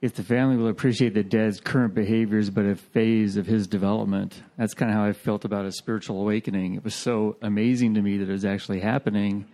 [0.00, 4.40] if the family will appreciate the dad's current behaviors but a phase of his development.
[4.56, 6.74] That's kind of how I felt about a spiritual awakening.
[6.74, 9.46] It was so amazing to me that it was actually happening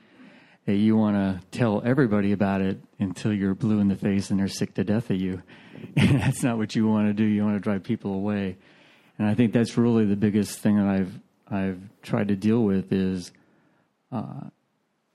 [0.67, 4.39] that you want to tell everybody about it until you're blue in the face and
[4.39, 5.43] they're sick to death of you.
[5.97, 7.25] And that's not what you want to do.
[7.25, 8.57] You want to drive people away.
[9.19, 12.93] And I think that's really the biggest thing that I've I've tried to deal with
[12.93, 13.33] is
[14.13, 14.49] uh,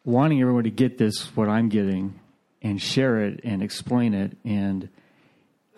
[0.03, 2.19] wanting everyone to get this what I'm getting
[2.61, 4.89] and share it and explain it and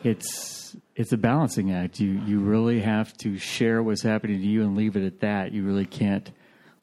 [0.03, 1.99] it's it's a balancing act.
[1.99, 5.51] You you really have to share what's happening to you and leave it at that.
[5.51, 6.29] You really can't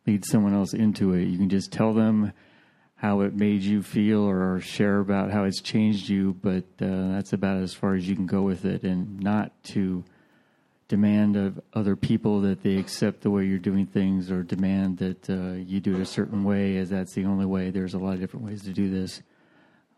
[0.06, 1.24] lead someone else into it.
[1.24, 2.32] You can just tell them
[2.96, 7.32] how it made you feel or share about how it's changed you, but uh, that's
[7.32, 10.02] about as far as you can go with it, and not to
[10.88, 15.28] demand of other people that they accept the way you're doing things or demand that
[15.28, 17.70] uh, you do it a certain way as that's the only way.
[17.70, 19.22] There's a lot of different ways to do this,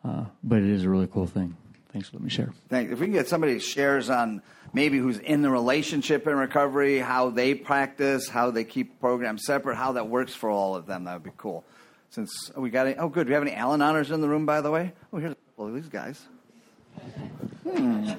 [0.02, 1.56] uh, but it is a really cool thing.
[1.92, 2.52] Thanks for letting me share.
[2.68, 2.92] Thanks.
[2.92, 4.42] If we can get somebody shares on
[4.72, 9.76] maybe who's in the relationship in recovery, how they practice, how they keep programs separate,
[9.76, 11.64] how that works for all of them, that would be cool.
[12.10, 14.46] Since oh, we got any, oh good, do we have any Al-Anoners in the room
[14.46, 14.92] by the way?
[15.12, 16.26] Oh, here's a couple of these guys.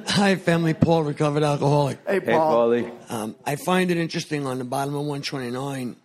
[0.08, 0.74] Hi, family.
[0.74, 2.00] Paul, recovered alcoholic.
[2.08, 2.72] Hey, Paul.
[2.72, 5.96] Hey, Um, I find it interesting on the bottom of 129.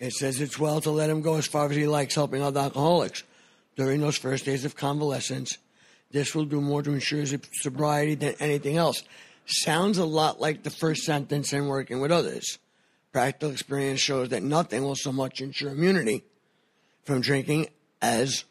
[0.00, 2.60] It says it's well to let him go as far as he likes helping other
[2.60, 3.22] alcoholics
[3.76, 5.56] during those first days of convalescence.
[6.10, 9.02] This will do more to ensure his sobriety than anything else.
[9.46, 12.58] Sounds a lot like the first sentence in working with others.
[13.12, 16.24] Practical experience shows that nothing will so much ensure immunity
[17.04, 17.68] from drinking
[18.02, 18.44] as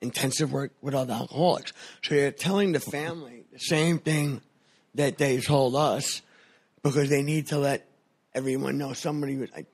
[0.00, 1.72] intensive work with other alcoholics.
[2.02, 4.40] So you're telling the family the same thing
[4.94, 6.22] that they told us
[6.82, 7.88] because they need to let
[8.34, 8.92] everyone know.
[8.92, 9.66] Somebody was like,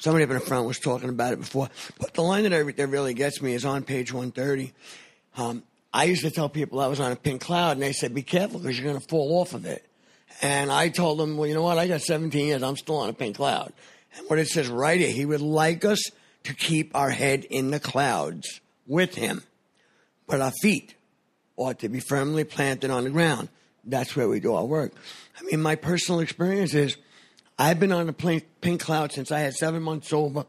[0.00, 1.68] somebody up in the front was talking about it before.
[1.98, 4.72] But the line that, I, that really gets me is on page 130.
[5.36, 8.14] Um, I used to tell people I was on a pink cloud, and they said,
[8.14, 9.84] "Be careful because you're going to fall off of it."
[10.40, 11.78] And I told them, "Well, you know what?
[11.78, 12.62] I got 17 years.
[12.62, 13.72] I'm still on a pink cloud."
[14.16, 16.00] And what it says right here, he would like us
[16.44, 19.42] to keep our head in the clouds with him,
[20.26, 20.94] but our feet
[21.56, 23.48] ought to be firmly planted on the ground.
[23.84, 24.92] That's where we do our work.
[25.38, 26.96] I mean, my personal experience is
[27.58, 30.46] I've been on a pink, cloud since I had seven months over.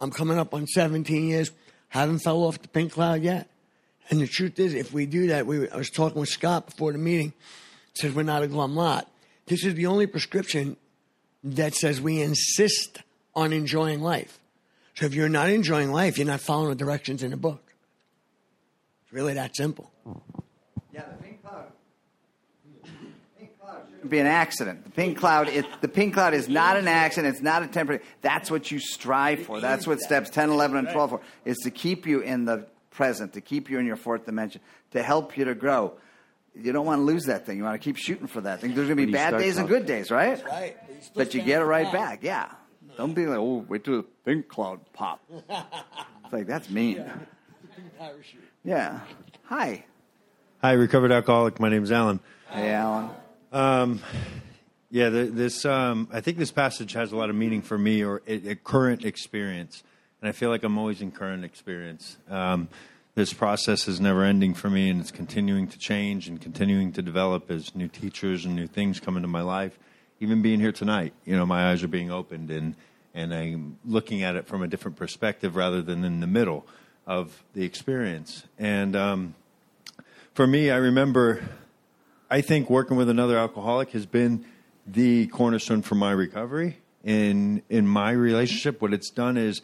[0.00, 1.52] I'm coming up on 17 years.
[1.88, 3.48] Haven't fell off the pink cloud yet.
[4.10, 6.92] And the truth is, if we do that, we, I was talking with Scott before
[6.92, 7.32] the meeting,
[7.94, 9.08] says we're not a glum lot.
[9.46, 10.76] This is the only prescription
[11.44, 12.98] that says we insist
[13.34, 14.40] on enjoying life.
[14.94, 17.74] So if you're not enjoying life, you're not following the directions in the book.
[19.04, 19.90] It's really that simple.
[20.92, 21.64] Yeah, the pink cloud.
[23.36, 24.84] Pink cloud shouldn't be an accident.
[24.84, 27.34] The pink cloud, it, the pink cloud is not an accident.
[27.34, 28.02] It's not a temporary.
[28.22, 29.60] That's what you strive for.
[29.60, 33.32] That's what steps 10, 11, and 12 for, is to keep you in the present,
[33.32, 34.60] to keep you in your fourth dimension,
[34.92, 35.94] to help you to grow.
[36.54, 37.58] You don't want to lose that thing.
[37.58, 38.76] You want to keep shooting for that thing.
[38.76, 40.36] There's going to be bad days and good days, right?
[40.36, 40.76] That's right.
[41.16, 42.22] But you get it right back.
[42.22, 42.48] Yeah.
[42.96, 45.20] Don't be like, oh, wait till the pink cloud pop.
[45.30, 47.04] It's like, that's mean.
[48.64, 49.00] Yeah.
[49.44, 49.84] Hi.
[50.60, 51.60] Hi, recovered alcoholic.
[51.60, 52.20] My name's Alan.
[52.50, 53.10] Hey, Alan.
[53.52, 54.00] Um,
[54.90, 58.02] yeah, the, this um, I think this passage has a lot of meaning for me
[58.02, 59.82] or a, a current experience,
[60.20, 62.16] and I feel like I'm always in current experience.
[62.30, 62.68] Um,
[63.14, 67.02] this process is never ending for me, and it's continuing to change and continuing to
[67.02, 69.78] develop as new teachers and new things come into my life.
[70.24, 72.76] Even being here tonight, you know, my eyes are being opened, and
[73.12, 76.66] and I'm looking at it from a different perspective rather than in the middle
[77.06, 78.44] of the experience.
[78.58, 79.34] And um,
[80.32, 81.46] for me, I remember,
[82.30, 84.46] I think working with another alcoholic has been
[84.86, 86.78] the cornerstone for my recovery.
[87.04, 89.60] In in my relationship, what it's done is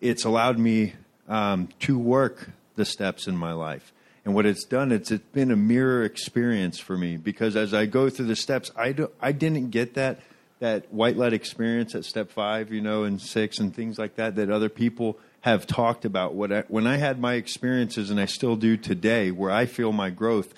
[0.00, 0.94] it's allowed me
[1.28, 3.92] um, to work the steps in my life.
[4.24, 7.86] And what it's done, it's it's been a mirror experience for me because as I
[7.86, 10.20] go through the steps, I do, I didn't get that
[10.60, 14.36] that white light experience at step five, you know, and six and things like that
[14.36, 16.34] that other people have talked about.
[16.34, 19.92] What I, when I had my experiences, and I still do today, where I feel
[19.92, 20.52] my growth,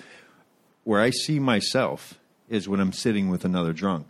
[0.83, 4.07] where I see myself, is when I'm sitting with another drunk,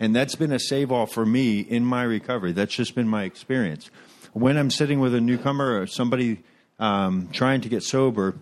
[0.00, 2.52] and that's been a save all for me in my recovery.
[2.52, 3.90] That's just been my experience.
[4.32, 6.42] When I'm sitting with a newcomer or somebody
[6.78, 8.34] um, trying to get sober,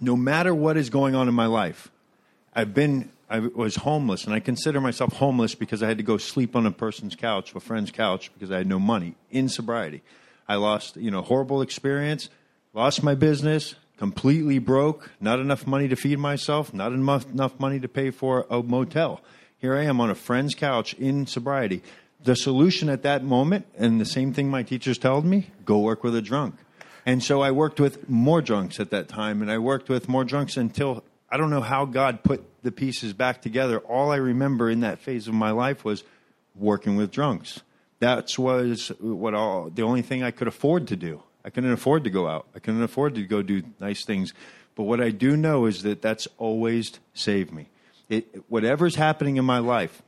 [0.00, 1.90] no matter what is going on in my life,
[2.54, 6.16] I've been I was homeless, and I consider myself homeless because I had to go
[6.16, 10.02] sleep on a person's couch, a friend's couch, because I had no money in sobriety.
[10.48, 12.30] I lost, you know, horrible experience,
[12.72, 17.78] lost my business, completely broke, not enough money to feed myself, not enough, enough money
[17.80, 19.20] to pay for a motel.
[19.58, 21.82] Here I am on a friend's couch in sobriety.
[22.24, 26.02] The solution at that moment, and the same thing my teachers told me, go work
[26.02, 26.54] with a drunk.
[27.08, 30.24] And so I worked with more drunks at that time, and I worked with more
[30.24, 33.78] drunks until I don't know how God put the pieces back together.
[33.78, 36.04] All I remember in that phase of my life was
[36.54, 37.62] working with drunks.
[38.00, 41.22] That was what all the only thing I could afford to do.
[41.46, 42.46] I couldn't afford to go out.
[42.54, 44.34] I couldn't afford to go do nice things.
[44.74, 47.70] But what I do know is that that's always saved me.
[48.10, 50.02] It, whatever's happening in my life,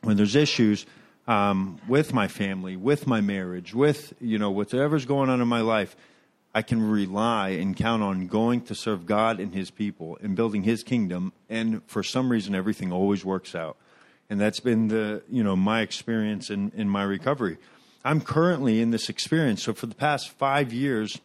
[0.00, 0.86] when there's issues
[1.26, 5.60] um, with my family, with my marriage, with you know whatever's going on in my
[5.60, 5.94] life,
[6.54, 10.62] I can rely and count on going to serve God and His people and building
[10.62, 11.32] His kingdom.
[11.48, 13.76] And for some reason, everything always works out.
[14.30, 17.58] And that's been the you know my experience in, in my recovery.
[18.04, 19.62] I'm currently in this experience.
[19.62, 21.18] So for the past five years,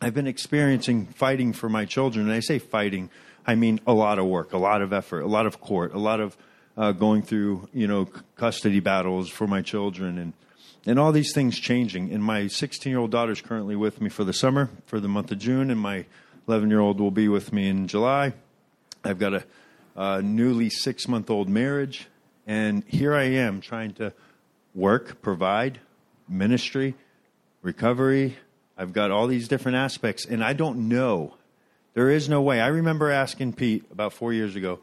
[0.00, 2.26] I've been experiencing fighting for my children.
[2.26, 3.10] And I say fighting,
[3.46, 5.98] I mean a lot of work, a lot of effort, a lot of court, a
[5.98, 6.36] lot of
[6.76, 8.06] uh, going through you know
[8.36, 10.32] custody battles for my children and
[10.86, 12.12] and all these things changing.
[12.12, 15.08] And my 16 year old daughter is currently with me for the summer, for the
[15.08, 16.06] month of June, and my
[16.48, 18.32] 11 year old will be with me in July.
[19.04, 19.44] I've got a,
[19.96, 22.06] a newly six month old marriage,
[22.46, 24.12] and here I am trying to
[24.74, 25.80] work, provide,
[26.28, 26.94] ministry,
[27.62, 28.36] recovery.
[28.76, 31.34] I've got all these different aspects, and I don't know.
[31.94, 32.60] There is no way.
[32.60, 34.80] I remember asking Pete about four years ago,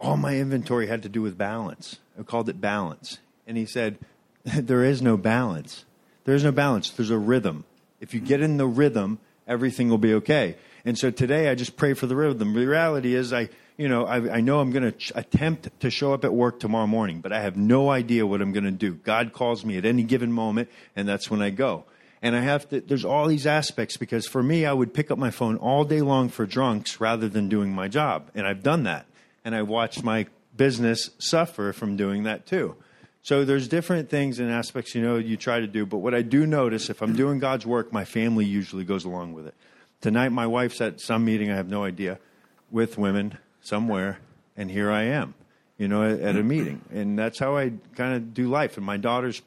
[0.00, 1.98] all my inventory had to do with balance.
[2.18, 3.18] I called it balance.
[3.46, 3.98] And he said,
[4.44, 5.84] there is no balance.
[6.24, 6.90] There is no balance.
[6.90, 7.64] There's a rhythm.
[8.00, 10.56] If you get in the rhythm, everything will be okay.
[10.84, 12.54] And so today I just pray for the rhythm.
[12.54, 15.90] The reality is I, you know, I, I know I'm going to ch- attempt to
[15.90, 18.70] show up at work tomorrow morning, but I have no idea what I'm going to
[18.70, 18.94] do.
[18.94, 21.84] God calls me at any given moment, and that's when I go.
[22.20, 25.18] And I have to, there's all these aspects because for me, I would pick up
[25.18, 28.30] my phone all day long for drunks rather than doing my job.
[28.34, 29.06] And I've done that.
[29.44, 30.26] And I watched my
[30.56, 32.76] business suffer from doing that too.
[33.22, 36.22] So there's different things and aspects you know you try to do, but what I
[36.22, 39.54] do notice if I'm doing God's work, my family usually goes along with it.
[40.00, 42.18] Tonight my wife's at some meeting I have no idea
[42.70, 44.18] with women somewhere
[44.56, 45.34] and here I am,
[45.78, 46.82] you know, at, a meeting.
[46.92, 49.40] And that's how I kind of do life and my daughter's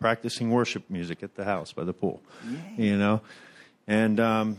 [0.00, 2.20] practicing worship music at the house by the pool.
[2.76, 3.20] You know.
[3.86, 4.58] And um,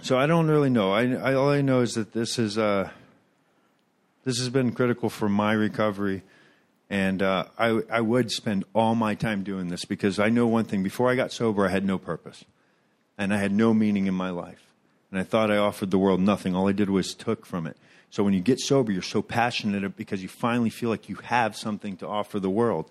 [0.00, 0.92] so I don't really know.
[0.92, 2.90] I, I all I know is that this is uh,
[4.24, 6.22] this has been critical for my recovery
[6.88, 10.64] and uh, I, I would spend all my time doing this because I know one
[10.64, 10.82] thing.
[10.82, 12.44] Before I got sober, I had no purpose.
[13.18, 14.62] And I had no meaning in my life.
[15.10, 16.54] And I thought I offered the world nothing.
[16.54, 17.76] All I did was took from it.
[18.10, 21.56] So when you get sober, you're so passionate because you finally feel like you have
[21.56, 22.90] something to offer the world.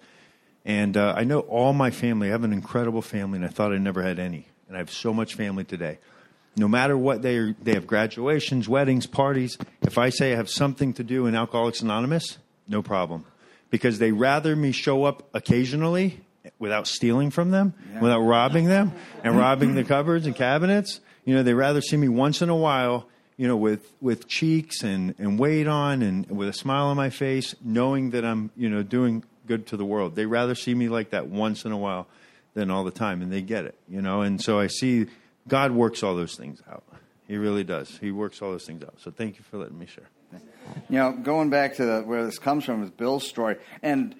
[0.65, 2.27] And uh, I know all my family.
[2.27, 4.47] I have an incredible family, and I thought I never had any.
[4.67, 5.99] And I have so much family today.
[6.57, 9.57] No matter what they are, they have graduations, weddings, parties.
[9.83, 13.25] If I say I have something to do in Alcoholics Anonymous, no problem
[13.75, 16.21] because they rather me show up occasionally
[16.59, 17.99] without stealing from them, yeah.
[17.99, 21.01] without robbing them and robbing the cupboards and cabinets.
[21.25, 24.81] You know, they rather see me once in a while, you know, with, with cheeks
[24.81, 28.69] and, and weight on and with a smile on my face, knowing that I'm, you
[28.69, 30.15] know, doing good to the world.
[30.15, 32.07] They rather see me like that once in a while
[32.53, 34.21] than all the time, and they get it, you know.
[34.21, 35.07] And so I see
[35.49, 36.85] God works all those things out.
[37.27, 37.97] He really does.
[37.97, 39.01] He works all those things out.
[39.01, 40.07] So thank you for letting me share.
[40.89, 44.15] You know, going back to the, where this comes from is Bill's story, and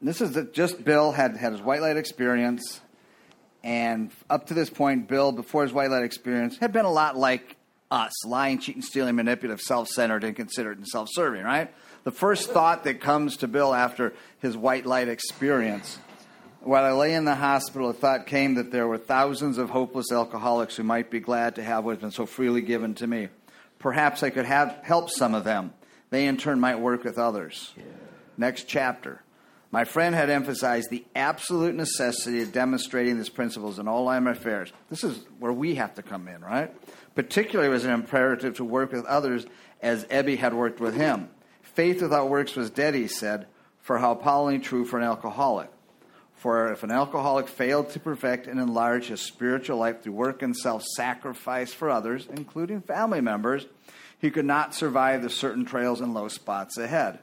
[0.00, 2.80] this is the, just Bill had had his white light experience,
[3.62, 7.16] and up to this point, Bill, before his white light experience, had been a lot
[7.16, 7.56] like
[7.90, 11.42] us, lying, cheating, stealing, manipulative, self-centered, and considerate and self-serving.
[11.42, 11.72] Right?
[12.04, 15.98] The first thought that comes to Bill after his white light experience.
[16.62, 20.12] While I lay in the hospital, a thought came that there were thousands of hopeless
[20.12, 23.28] alcoholics who might be glad to have what has been so freely given to me
[23.80, 25.72] perhaps I could have help some of them.
[26.10, 27.74] They in turn might work with others.
[28.36, 29.22] Next chapter.
[29.72, 34.72] My friend had emphasized the absolute necessity of demonstrating these principles in all line affairs.
[34.88, 36.74] This is where we have to come in, right?
[37.14, 39.46] Particularly, it was an imperative to work with others
[39.80, 41.28] as Ebby had worked with him.
[41.62, 43.46] Faith without works was dead, he said,
[43.78, 45.70] for how appallingly true for an alcoholic.
[46.40, 50.56] For if an alcoholic failed to perfect and enlarge his spiritual life through work and
[50.56, 53.66] self sacrifice for others, including family members,
[54.18, 57.18] he could not survive the certain trails and low spots ahead.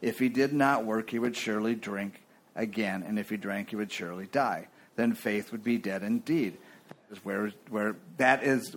[0.00, 2.22] If he did not work, he would surely drink
[2.54, 4.68] again, and if he drank, he would surely die.
[4.94, 6.56] Then faith would be dead indeed.
[6.88, 8.74] That is where, where that is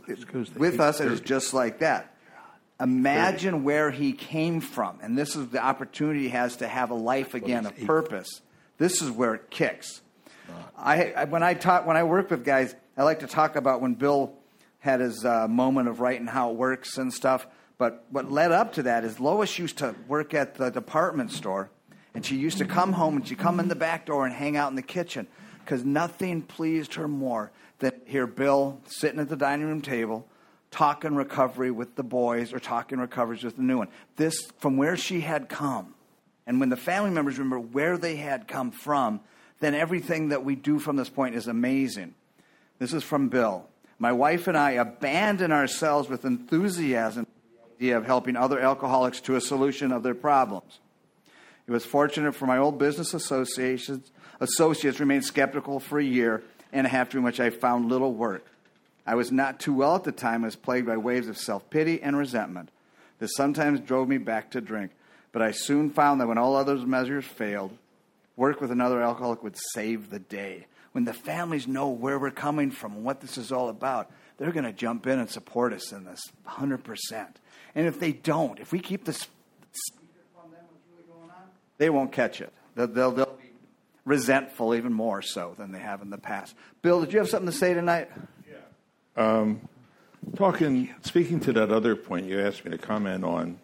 [0.57, 2.13] with us, it is just like that.
[2.81, 6.95] Imagine where he came from, and this is the opportunity he has to have a
[6.95, 8.41] life again, a purpose.
[8.79, 10.01] This is where it kicks.
[10.75, 13.81] I, I, when I talk, when I work with guys, I like to talk about
[13.81, 14.33] when Bill
[14.79, 17.45] had his uh, moment of writing how it works and stuff.
[17.77, 21.69] But what led up to that is Lois used to work at the department store,
[22.15, 24.57] and she used to come home and she'd come in the back door and hang
[24.57, 25.27] out in the kitchen
[25.59, 30.25] because nothing pleased her more than hear Bill sitting at the dining room table
[30.71, 33.87] talking recovery with the boys or talking recoveries with the new one.
[34.15, 35.95] This from where she had come.
[36.49, 39.19] And when the family members remember where they had come from,
[39.59, 42.15] then everything that we do from this point is amazing.
[42.79, 43.67] This is from Bill.
[43.99, 47.27] My wife and I abandon ourselves with enthusiasm
[47.77, 50.79] the idea of helping other alcoholics to a solution of their problems.
[51.67, 56.41] It was fortunate for my old business associations, associates remained skeptical for a year
[56.73, 58.43] and a half, during which I found little work.
[59.05, 62.01] I was not too well at the time, was plagued by waves of self pity
[62.01, 62.69] and resentment.
[63.19, 64.89] This sometimes drove me back to drink,
[65.31, 67.71] but I soon found that when all other measures failed,
[68.35, 70.65] work with another alcoholic would save the day.
[70.91, 74.51] When the families know where we're coming from and what this is all about, they're
[74.51, 77.27] going to jump in and support us in this 100%.
[77.75, 79.27] And if they don't, if we keep this
[81.79, 82.53] they won't catch it.
[82.75, 83.51] They'll, they'll, they'll be
[84.05, 86.53] resentful even more so than they have in the past.
[86.83, 88.09] Bill, did you have something to say tonight?
[89.15, 89.61] Um,
[90.35, 93.59] talking, speaking to that other point you asked me to comment on,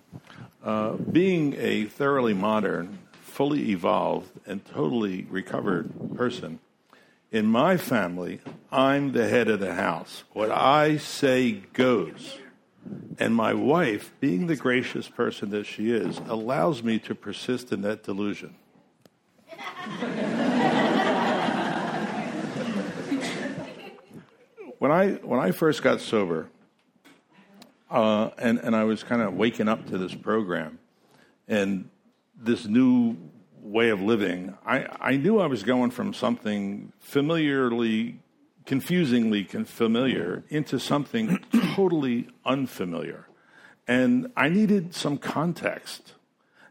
[0.65, 6.59] uh, being a thoroughly modern, fully evolved, and totally recovered person,
[7.31, 8.39] in my family,
[8.71, 10.23] I'm the head of the house.
[10.33, 12.39] What I say goes.
[13.19, 17.81] And my wife, being the gracious person that she is, allows me to persist in
[17.81, 18.55] that delusion.
[24.79, 26.49] when I when I first got sober,
[27.95, 30.79] uh, and and I was kind of waking up to this program,
[31.47, 31.89] and
[32.37, 33.15] this new
[33.61, 38.19] way of living, I I knew I was going from something familiarly,
[38.65, 41.39] confusingly familiar into something
[41.73, 43.29] totally unfamiliar,
[43.87, 46.11] and I needed some context.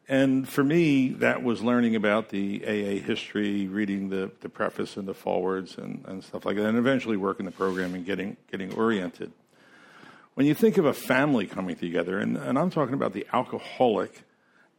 [0.06, 5.08] And for me, that was learning about the AA history, reading the, the preface and
[5.08, 8.74] the forewords and, and stuff like that, and eventually working the program and getting, getting
[8.74, 9.32] oriented.
[10.34, 14.22] When you think of a family coming together, and, and I'm talking about the alcoholic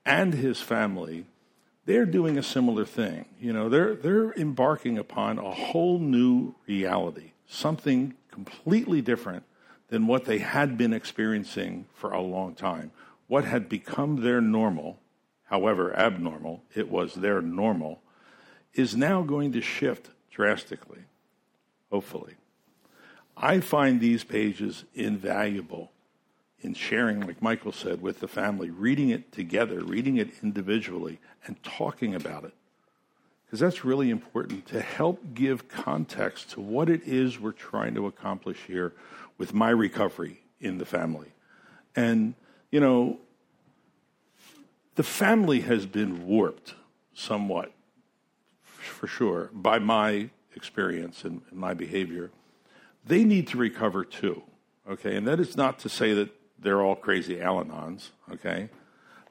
[0.06, 1.26] and his family,
[1.86, 3.26] they're doing a similar thing.
[3.40, 9.44] You know, they're, they're embarking upon a whole new reality, something completely different
[9.88, 12.92] than what they had been experiencing for a long time.
[13.28, 15.00] What had become their normal
[15.46, 18.02] however abnormal it was their normal,
[18.74, 21.04] is now going to shift drastically,
[21.92, 22.34] hopefully.
[23.38, 25.92] I find these pages invaluable
[26.62, 31.62] in sharing, like Michael said, with the family, reading it together, reading it individually, and
[31.64, 32.54] talking about it.
[33.46, 38.08] Because that's really important to help give context to what it is we're trying to
[38.08, 38.94] accomplish here
[39.38, 41.32] with my recovery in the family.
[41.96, 42.34] And,
[42.72, 43.20] you know,
[44.96, 46.74] the family has been warped
[47.14, 47.72] somewhat,
[48.64, 52.32] for sure, by my experience and, my behavior.
[53.06, 54.44] They need to recover too,
[54.90, 55.16] okay?
[55.16, 56.30] And that is not to say that
[56.60, 58.70] they're all crazy Al Anons, okay?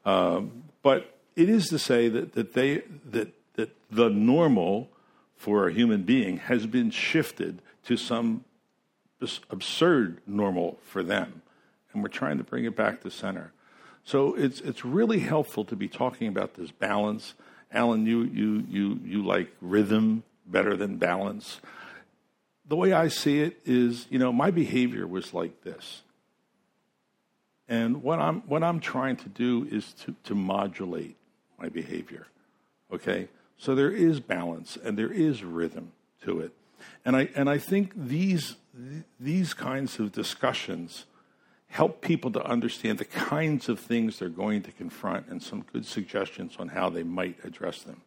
[0.05, 4.89] Um, but it is to say that, that, they, that, that the normal
[5.35, 8.45] for a human being has been shifted to some
[9.49, 11.41] absurd normal for them.
[11.93, 13.51] And we're trying to bring it back to center.
[14.03, 17.33] So it's it's really helpful to be talking about this balance.
[17.71, 21.59] Alan, you you you you like rhythm better than balance.
[22.67, 26.01] The way I see it is, you know, my behavior was like this.
[27.67, 31.15] And what I'm what I'm trying to do is to, to modulate
[31.59, 32.27] my behavior.
[32.91, 33.27] Okay?
[33.57, 35.91] So there is balance and there is rhythm
[36.23, 36.51] to it.
[37.03, 38.55] And I and I think these
[39.19, 41.05] these kinds of discussions
[41.67, 45.85] help people to understand the kinds of things they're going to confront and some good
[45.85, 48.01] suggestions on how they might address them.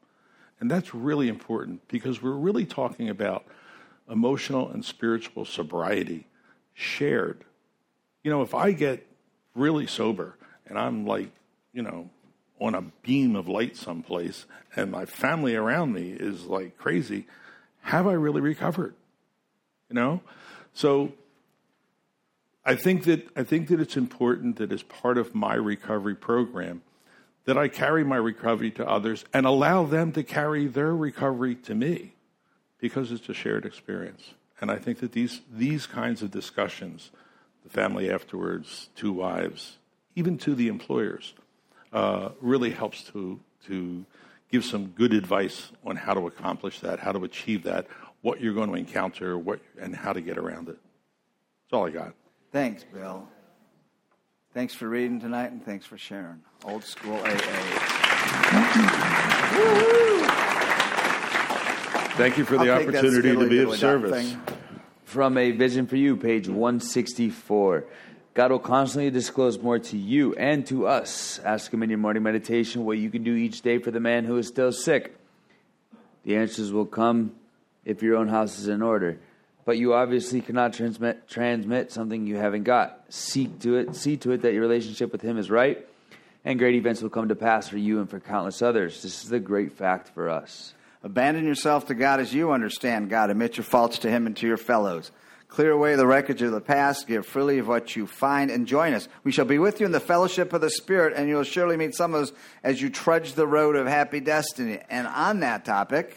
[0.60, 3.44] And that's really important because we're really talking about
[4.10, 6.26] emotional and spiritual sobriety
[6.74, 7.44] shared.
[8.22, 9.06] You know, if I get
[9.54, 10.36] really sober
[10.66, 11.30] and I'm like,
[11.72, 12.10] you know,
[12.60, 17.26] on a beam of light someplace and my family around me is like crazy,
[17.82, 18.94] have I really recovered?
[19.88, 20.20] You know?
[20.74, 21.12] So
[22.64, 26.82] I think that I think that it's important that as part of my recovery program
[27.46, 31.74] that I carry my recovery to others and allow them to carry their recovery to
[31.74, 32.12] me
[32.78, 34.34] because it's a shared experience.
[34.60, 37.10] And I think that these these kinds of discussions,
[37.62, 39.78] the family afterwards, two wives,
[40.16, 41.34] even to the employers,
[41.92, 44.04] uh, really helps to to
[44.50, 47.86] give some good advice on how to accomplish that, how to achieve that,
[48.22, 50.78] what you're going to encounter, what and how to get around it.
[51.70, 52.14] That's all I got.
[52.50, 53.28] Thanks, Bill.
[54.54, 56.40] Thanks for reading tonight and thanks for sharing.
[56.64, 57.98] Old school AA.
[62.18, 64.32] Thank you for the I'll take that opportunity to skiddly be of diddly dot service.
[64.32, 64.40] thing.
[65.04, 67.84] From A Vision for You, page 164.
[68.34, 71.38] God will constantly disclose more to you and to us.
[71.44, 74.24] Ask Him in your morning meditation what you can do each day for the man
[74.24, 75.16] who is still sick.
[76.24, 77.36] The answers will come
[77.84, 79.20] if your own house is in order.
[79.64, 83.04] But you obviously cannot transmit, transmit something you haven't got.
[83.10, 85.86] Seek to it, see to it that your relationship with Him is right,
[86.44, 89.02] and great events will come to pass for you and for countless others.
[89.02, 90.74] This is the great fact for us.
[91.08, 93.30] Abandon yourself to God as you understand God.
[93.30, 95.10] Admit your faults to Him and to your fellows.
[95.48, 97.06] Clear away the wreckage of the past.
[97.06, 99.08] Give freely of what you find and join us.
[99.24, 101.94] We shall be with you in the fellowship of the Spirit, and you'll surely meet
[101.94, 102.32] some of us
[102.62, 104.80] as you trudge the road of happy destiny.
[104.90, 106.14] And on that topic,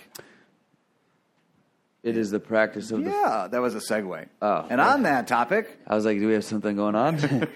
[2.03, 3.11] It is the practice of the.
[3.11, 4.25] yeah, that was a segue.
[4.41, 4.65] Oh.
[4.67, 7.15] And on that topic, I was like, do we have something going on?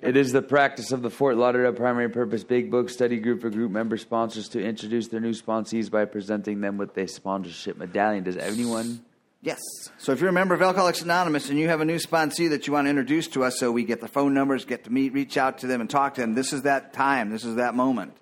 [0.00, 3.50] it is the practice of the Fort Lauderdale Primary Purpose Big Book Study Group for
[3.50, 8.22] group member sponsors to introduce their new sponsees by presenting them with a sponsorship medallion.
[8.22, 9.04] Does anyone?
[9.40, 9.58] Yes.
[9.98, 12.68] So if you're a member of Alcoholics Anonymous and you have a new sponsee that
[12.68, 15.12] you want to introduce to us so we get the phone numbers, get to meet,
[15.12, 17.30] reach out to them and talk to them, this is that time.
[17.30, 18.16] This is that moment.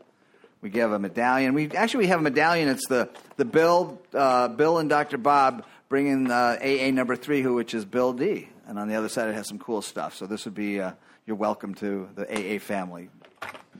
[0.62, 1.54] We give a medallion.
[1.54, 2.68] We actually we have a medallion.
[2.68, 5.16] It's the the Bill uh, Bill and Dr.
[5.18, 8.48] Bob bringing uh, AA number three, who which is Bill D.
[8.66, 10.14] And on the other side, it has some cool stuff.
[10.14, 10.92] So this would be uh,
[11.26, 13.08] you're welcome to the AA family.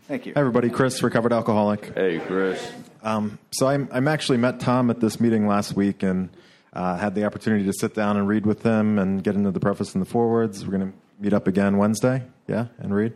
[0.08, 0.32] Thank you.
[0.34, 0.70] Hi, everybody.
[0.70, 1.94] Chris, recovered alcoholic.
[1.94, 2.72] Hey, Chris.
[3.02, 6.30] Um, so I'm I'm actually met Tom at this meeting last week and
[6.72, 9.60] uh, had the opportunity to sit down and read with him and get into the
[9.60, 10.64] preface and the forewords.
[10.64, 13.12] We're going to meet up again Wednesday, yeah, and read.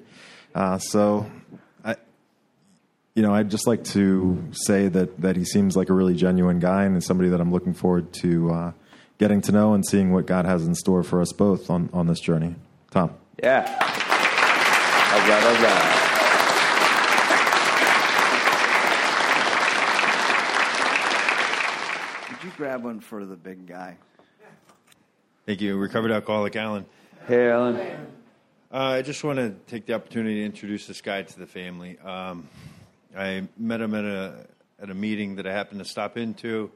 [0.54, 1.56] Uh, so, I,
[3.14, 6.58] you know, I'd just like to say that that he seems like a really genuine
[6.58, 8.72] guy and is somebody that I'm looking forward to uh,
[9.18, 12.08] getting to know and seeing what God has in store for us both on on
[12.08, 12.56] this journey.
[12.90, 13.14] Tom.
[13.40, 13.60] Yeah.
[15.12, 16.00] All right, all right.
[22.30, 23.96] Did you grab one for the big guy?
[25.46, 26.84] Thank you, recovered alcoholic Alan.
[27.28, 27.76] Hey, Alan.
[28.72, 31.96] Uh, I just want to take the opportunity to introduce this guy to the family.
[32.00, 32.48] Um,
[33.16, 34.46] I met him at a
[34.80, 36.70] at a meeting that I happened to stop into.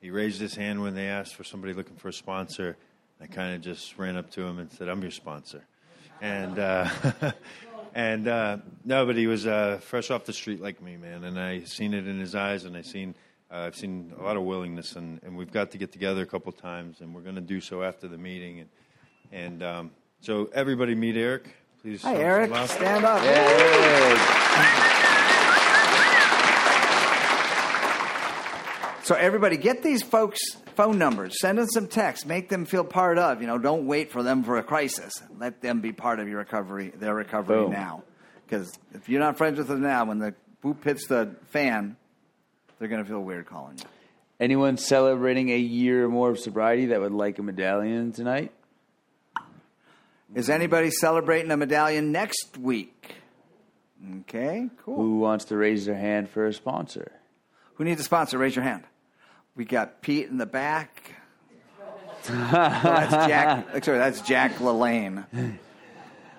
[0.00, 2.76] He raised his hand when they asked for somebody looking for a sponsor.
[3.20, 5.62] I kind of just ran up to him and said, "I'm your sponsor,"
[6.20, 6.88] and uh,
[7.94, 11.24] and uh, no, but he was uh, fresh off the street like me, man.
[11.24, 13.14] And I seen it in his eyes, and I seen
[13.50, 16.26] uh, I've seen a lot of willingness, and, and we've got to get together a
[16.26, 18.68] couple times, and we're going to do so after the meeting, and
[19.32, 19.90] and um,
[20.20, 22.02] so everybody meet Eric, please.
[22.02, 22.54] Hi, Eric.
[22.68, 24.46] Stand up.
[29.10, 30.38] So everybody, get these folks'
[30.76, 31.40] phone numbers.
[31.40, 32.26] Send them some text.
[32.26, 33.40] Make them feel part of.
[33.40, 35.12] You know, don't wait for them for a crisis.
[35.36, 37.72] Let them be part of your recovery, their recovery Boom.
[37.72, 38.04] now.
[38.46, 40.32] Because if you're not friends with them now, when the
[40.62, 41.96] boop hits the fan,
[42.78, 43.84] they're going to feel weird calling you.
[44.38, 48.52] Anyone celebrating a year or more of sobriety that would like a medallion tonight?
[50.36, 53.16] Is anybody celebrating a medallion next week?
[54.20, 54.94] Okay, cool.
[54.94, 57.10] Who wants to raise their hand for a sponsor?
[57.74, 58.38] Who needs a sponsor?
[58.38, 58.84] Raise your hand.
[59.60, 61.16] We got Pete in the back.
[62.26, 63.84] That's Jack.
[63.84, 65.26] Sorry, that's Jack LaLanne.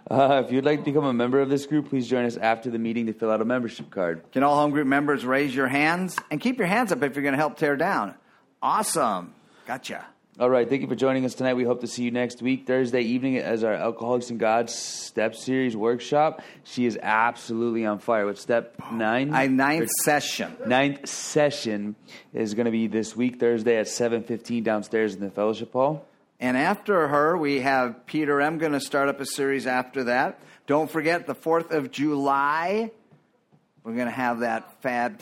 [0.09, 2.71] Uh, if you'd like to become a member of this group, please join us after
[2.71, 4.23] the meeting to fill out a membership card.
[4.31, 7.21] Can all home group members raise your hands and keep your hands up if you're
[7.21, 8.15] going to help tear down?
[8.59, 9.35] Awesome.
[9.67, 10.03] Gotcha.
[10.39, 10.67] All right.
[10.67, 11.55] Thank you for joining us tonight.
[11.55, 15.35] We hope to see you next week, Thursday evening, as our Alcoholics and God Step
[15.35, 16.41] Series workshop.
[16.63, 19.29] She is absolutely on fire with step nine.
[19.29, 20.55] My ninth session.
[20.65, 21.97] Ninth session
[22.33, 26.07] is going to be this week, Thursday at 7.15 downstairs in the fellowship hall.
[26.39, 28.57] And after her, we have Peter M.
[28.57, 30.39] going to start up a series after that.
[30.65, 32.89] Don't forget the 4th of July.
[33.83, 35.19] We're going to have that fab,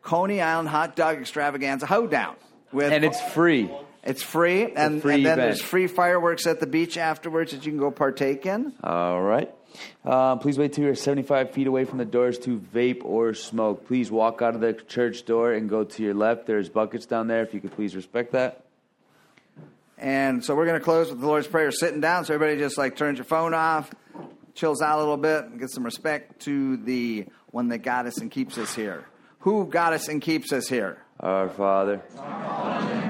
[0.00, 2.36] Coney Island hot dog extravaganza hoedown.
[2.74, 3.70] With, and it's free.
[4.02, 5.48] It's free, it's and, free and, then event.
[5.48, 8.74] there's free fireworks at the beach afterwards that you can go partake in.
[8.82, 9.50] All right.
[10.04, 13.86] Uh, please wait till you're 75 feet away from the doors to vape or smoke.
[13.86, 16.46] Please walk out of the church door and go to your left.
[16.46, 17.42] There's buckets down there.
[17.42, 18.64] If you could please respect that.
[19.96, 22.24] And so we're going to close with the Lord's Prayer sitting down.
[22.24, 23.90] So everybody just like turns your phone off,
[24.54, 28.18] chills out a little bit, and gets some respect to the one that got us
[28.18, 29.06] and keeps us here.
[29.40, 31.03] Who got us and keeps us here?
[31.20, 31.98] Our Father.
[32.16, 33.03] Father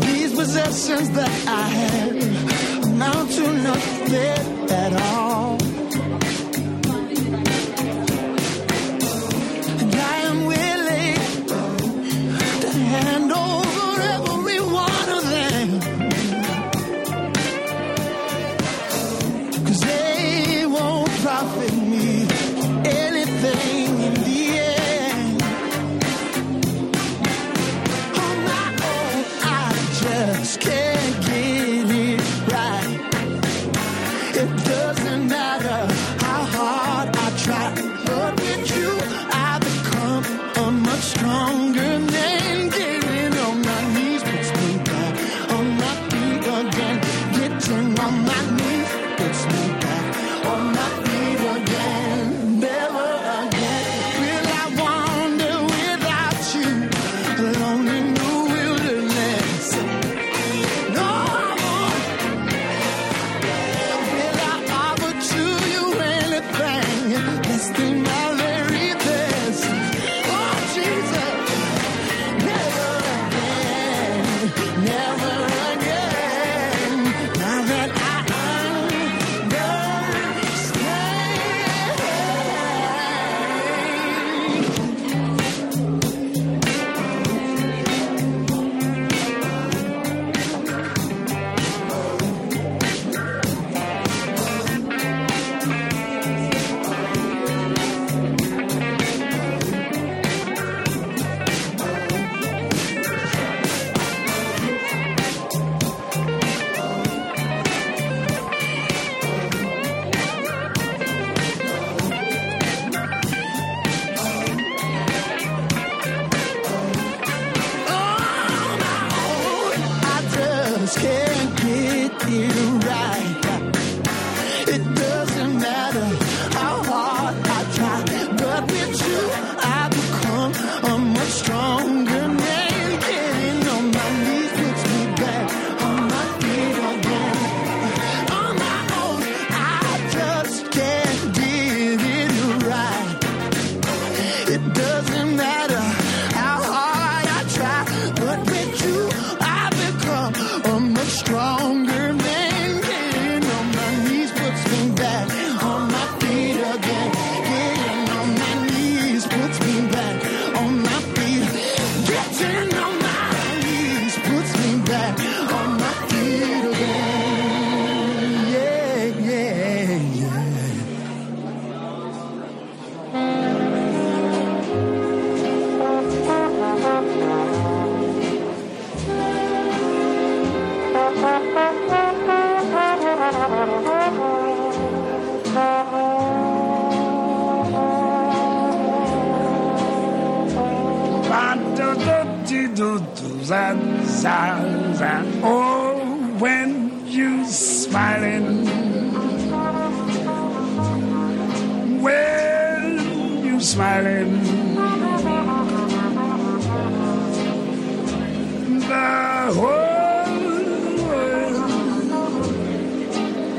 [0.00, 4.43] These possessions that I have amount to nothing.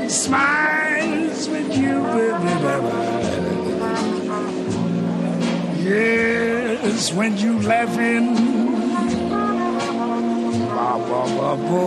[0.08, 3.26] smiles when you, baby.
[5.82, 8.34] Yes, when you laughing,
[10.74, 11.84] ba ba ba ba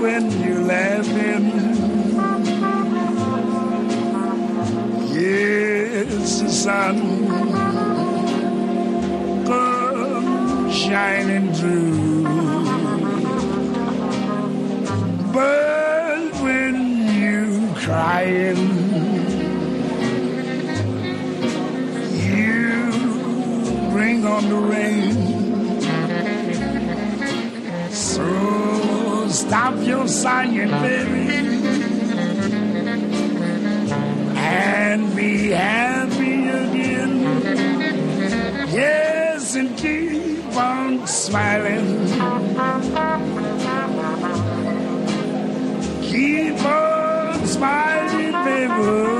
[0.00, 1.46] when you're laughing.
[5.12, 6.96] Yes, the sun
[9.46, 12.22] comes shining through.
[15.32, 15.79] But
[17.90, 18.56] trying.
[22.30, 22.92] You
[23.90, 25.14] bring on the rain.
[27.90, 31.24] So stop your sighing, baby.
[34.36, 37.12] And be happy again.
[38.70, 42.06] Yes, and keep on smiling.
[46.02, 46.89] Keep on.
[47.60, 49.19] smiling people.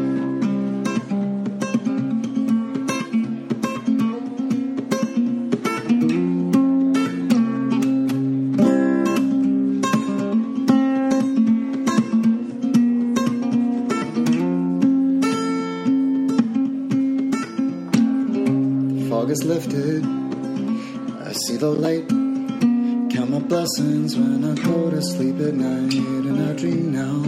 [23.81, 27.23] My blessings when I go to sleep at night and I dream now.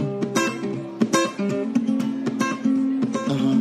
[3.32, 3.58] Uh-huh.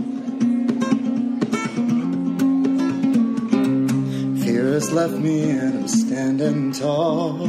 [4.44, 7.48] Fear has left me and I'm standing tall.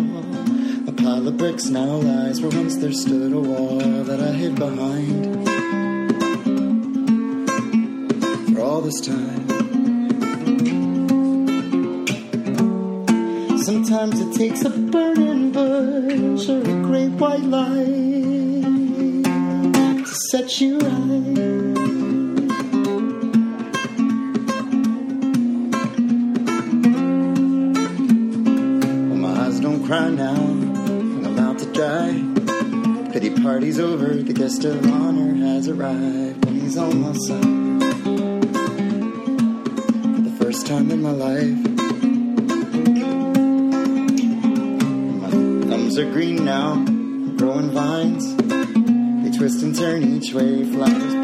[0.88, 4.54] A pile of bricks now lies where once there stood a wall that I hid
[4.56, 5.48] behind.
[8.54, 9.44] For all this time.
[13.58, 18.64] Sometimes it takes a burning bush or a great white light
[20.04, 20.90] to set you right.
[29.08, 33.12] Well, my eyes don't cry now, I'm out to dry.
[33.12, 37.53] Pity party's over, the guest of honor has arrived, and he's on my side.
[50.32, 51.23] Way, flowers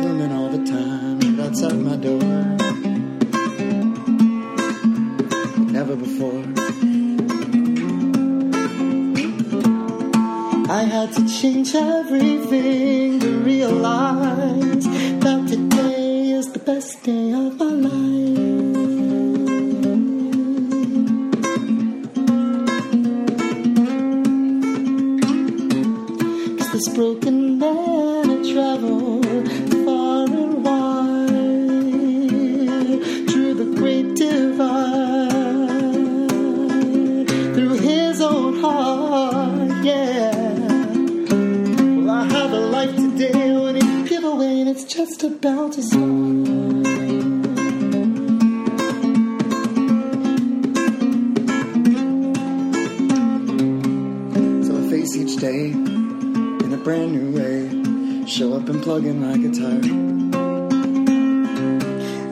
[59.02, 59.80] My guitar.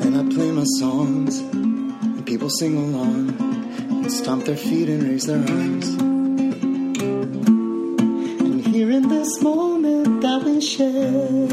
[0.05, 5.25] And I play my songs, and people sing along, and stomp their feet and raise
[5.25, 5.89] their arms.
[8.43, 11.49] And here in this moment that we share,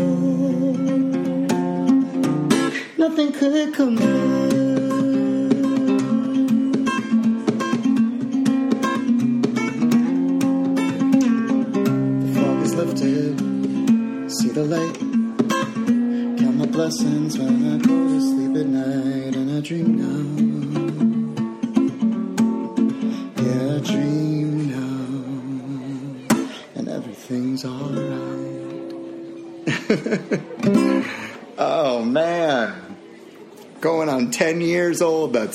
[2.97, 4.44] nothing could compare.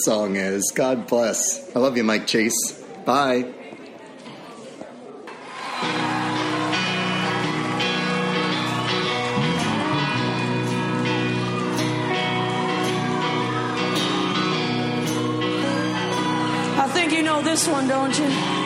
[0.05, 0.73] Song is.
[0.75, 1.75] God bless.
[1.75, 2.73] I love you, Mike Chase.
[3.05, 3.45] Bye.
[16.77, 18.60] I think you know this one, don't you?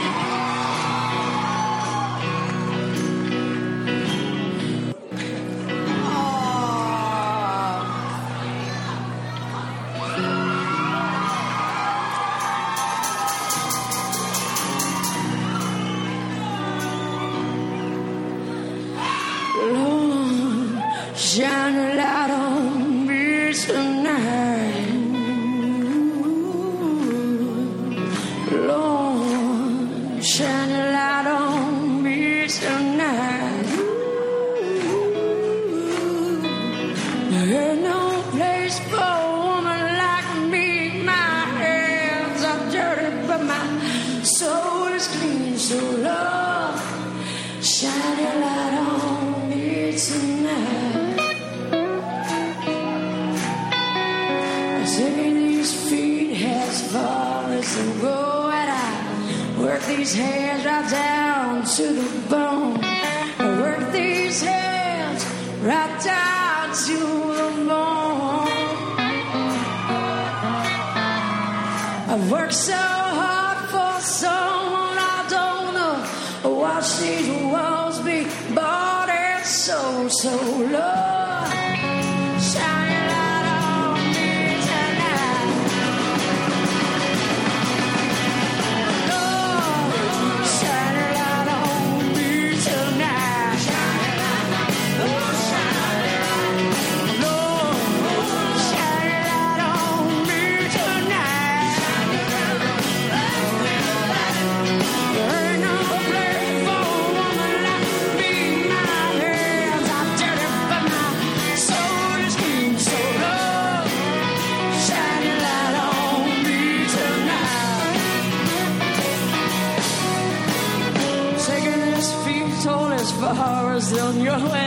[124.41, 124.64] Your.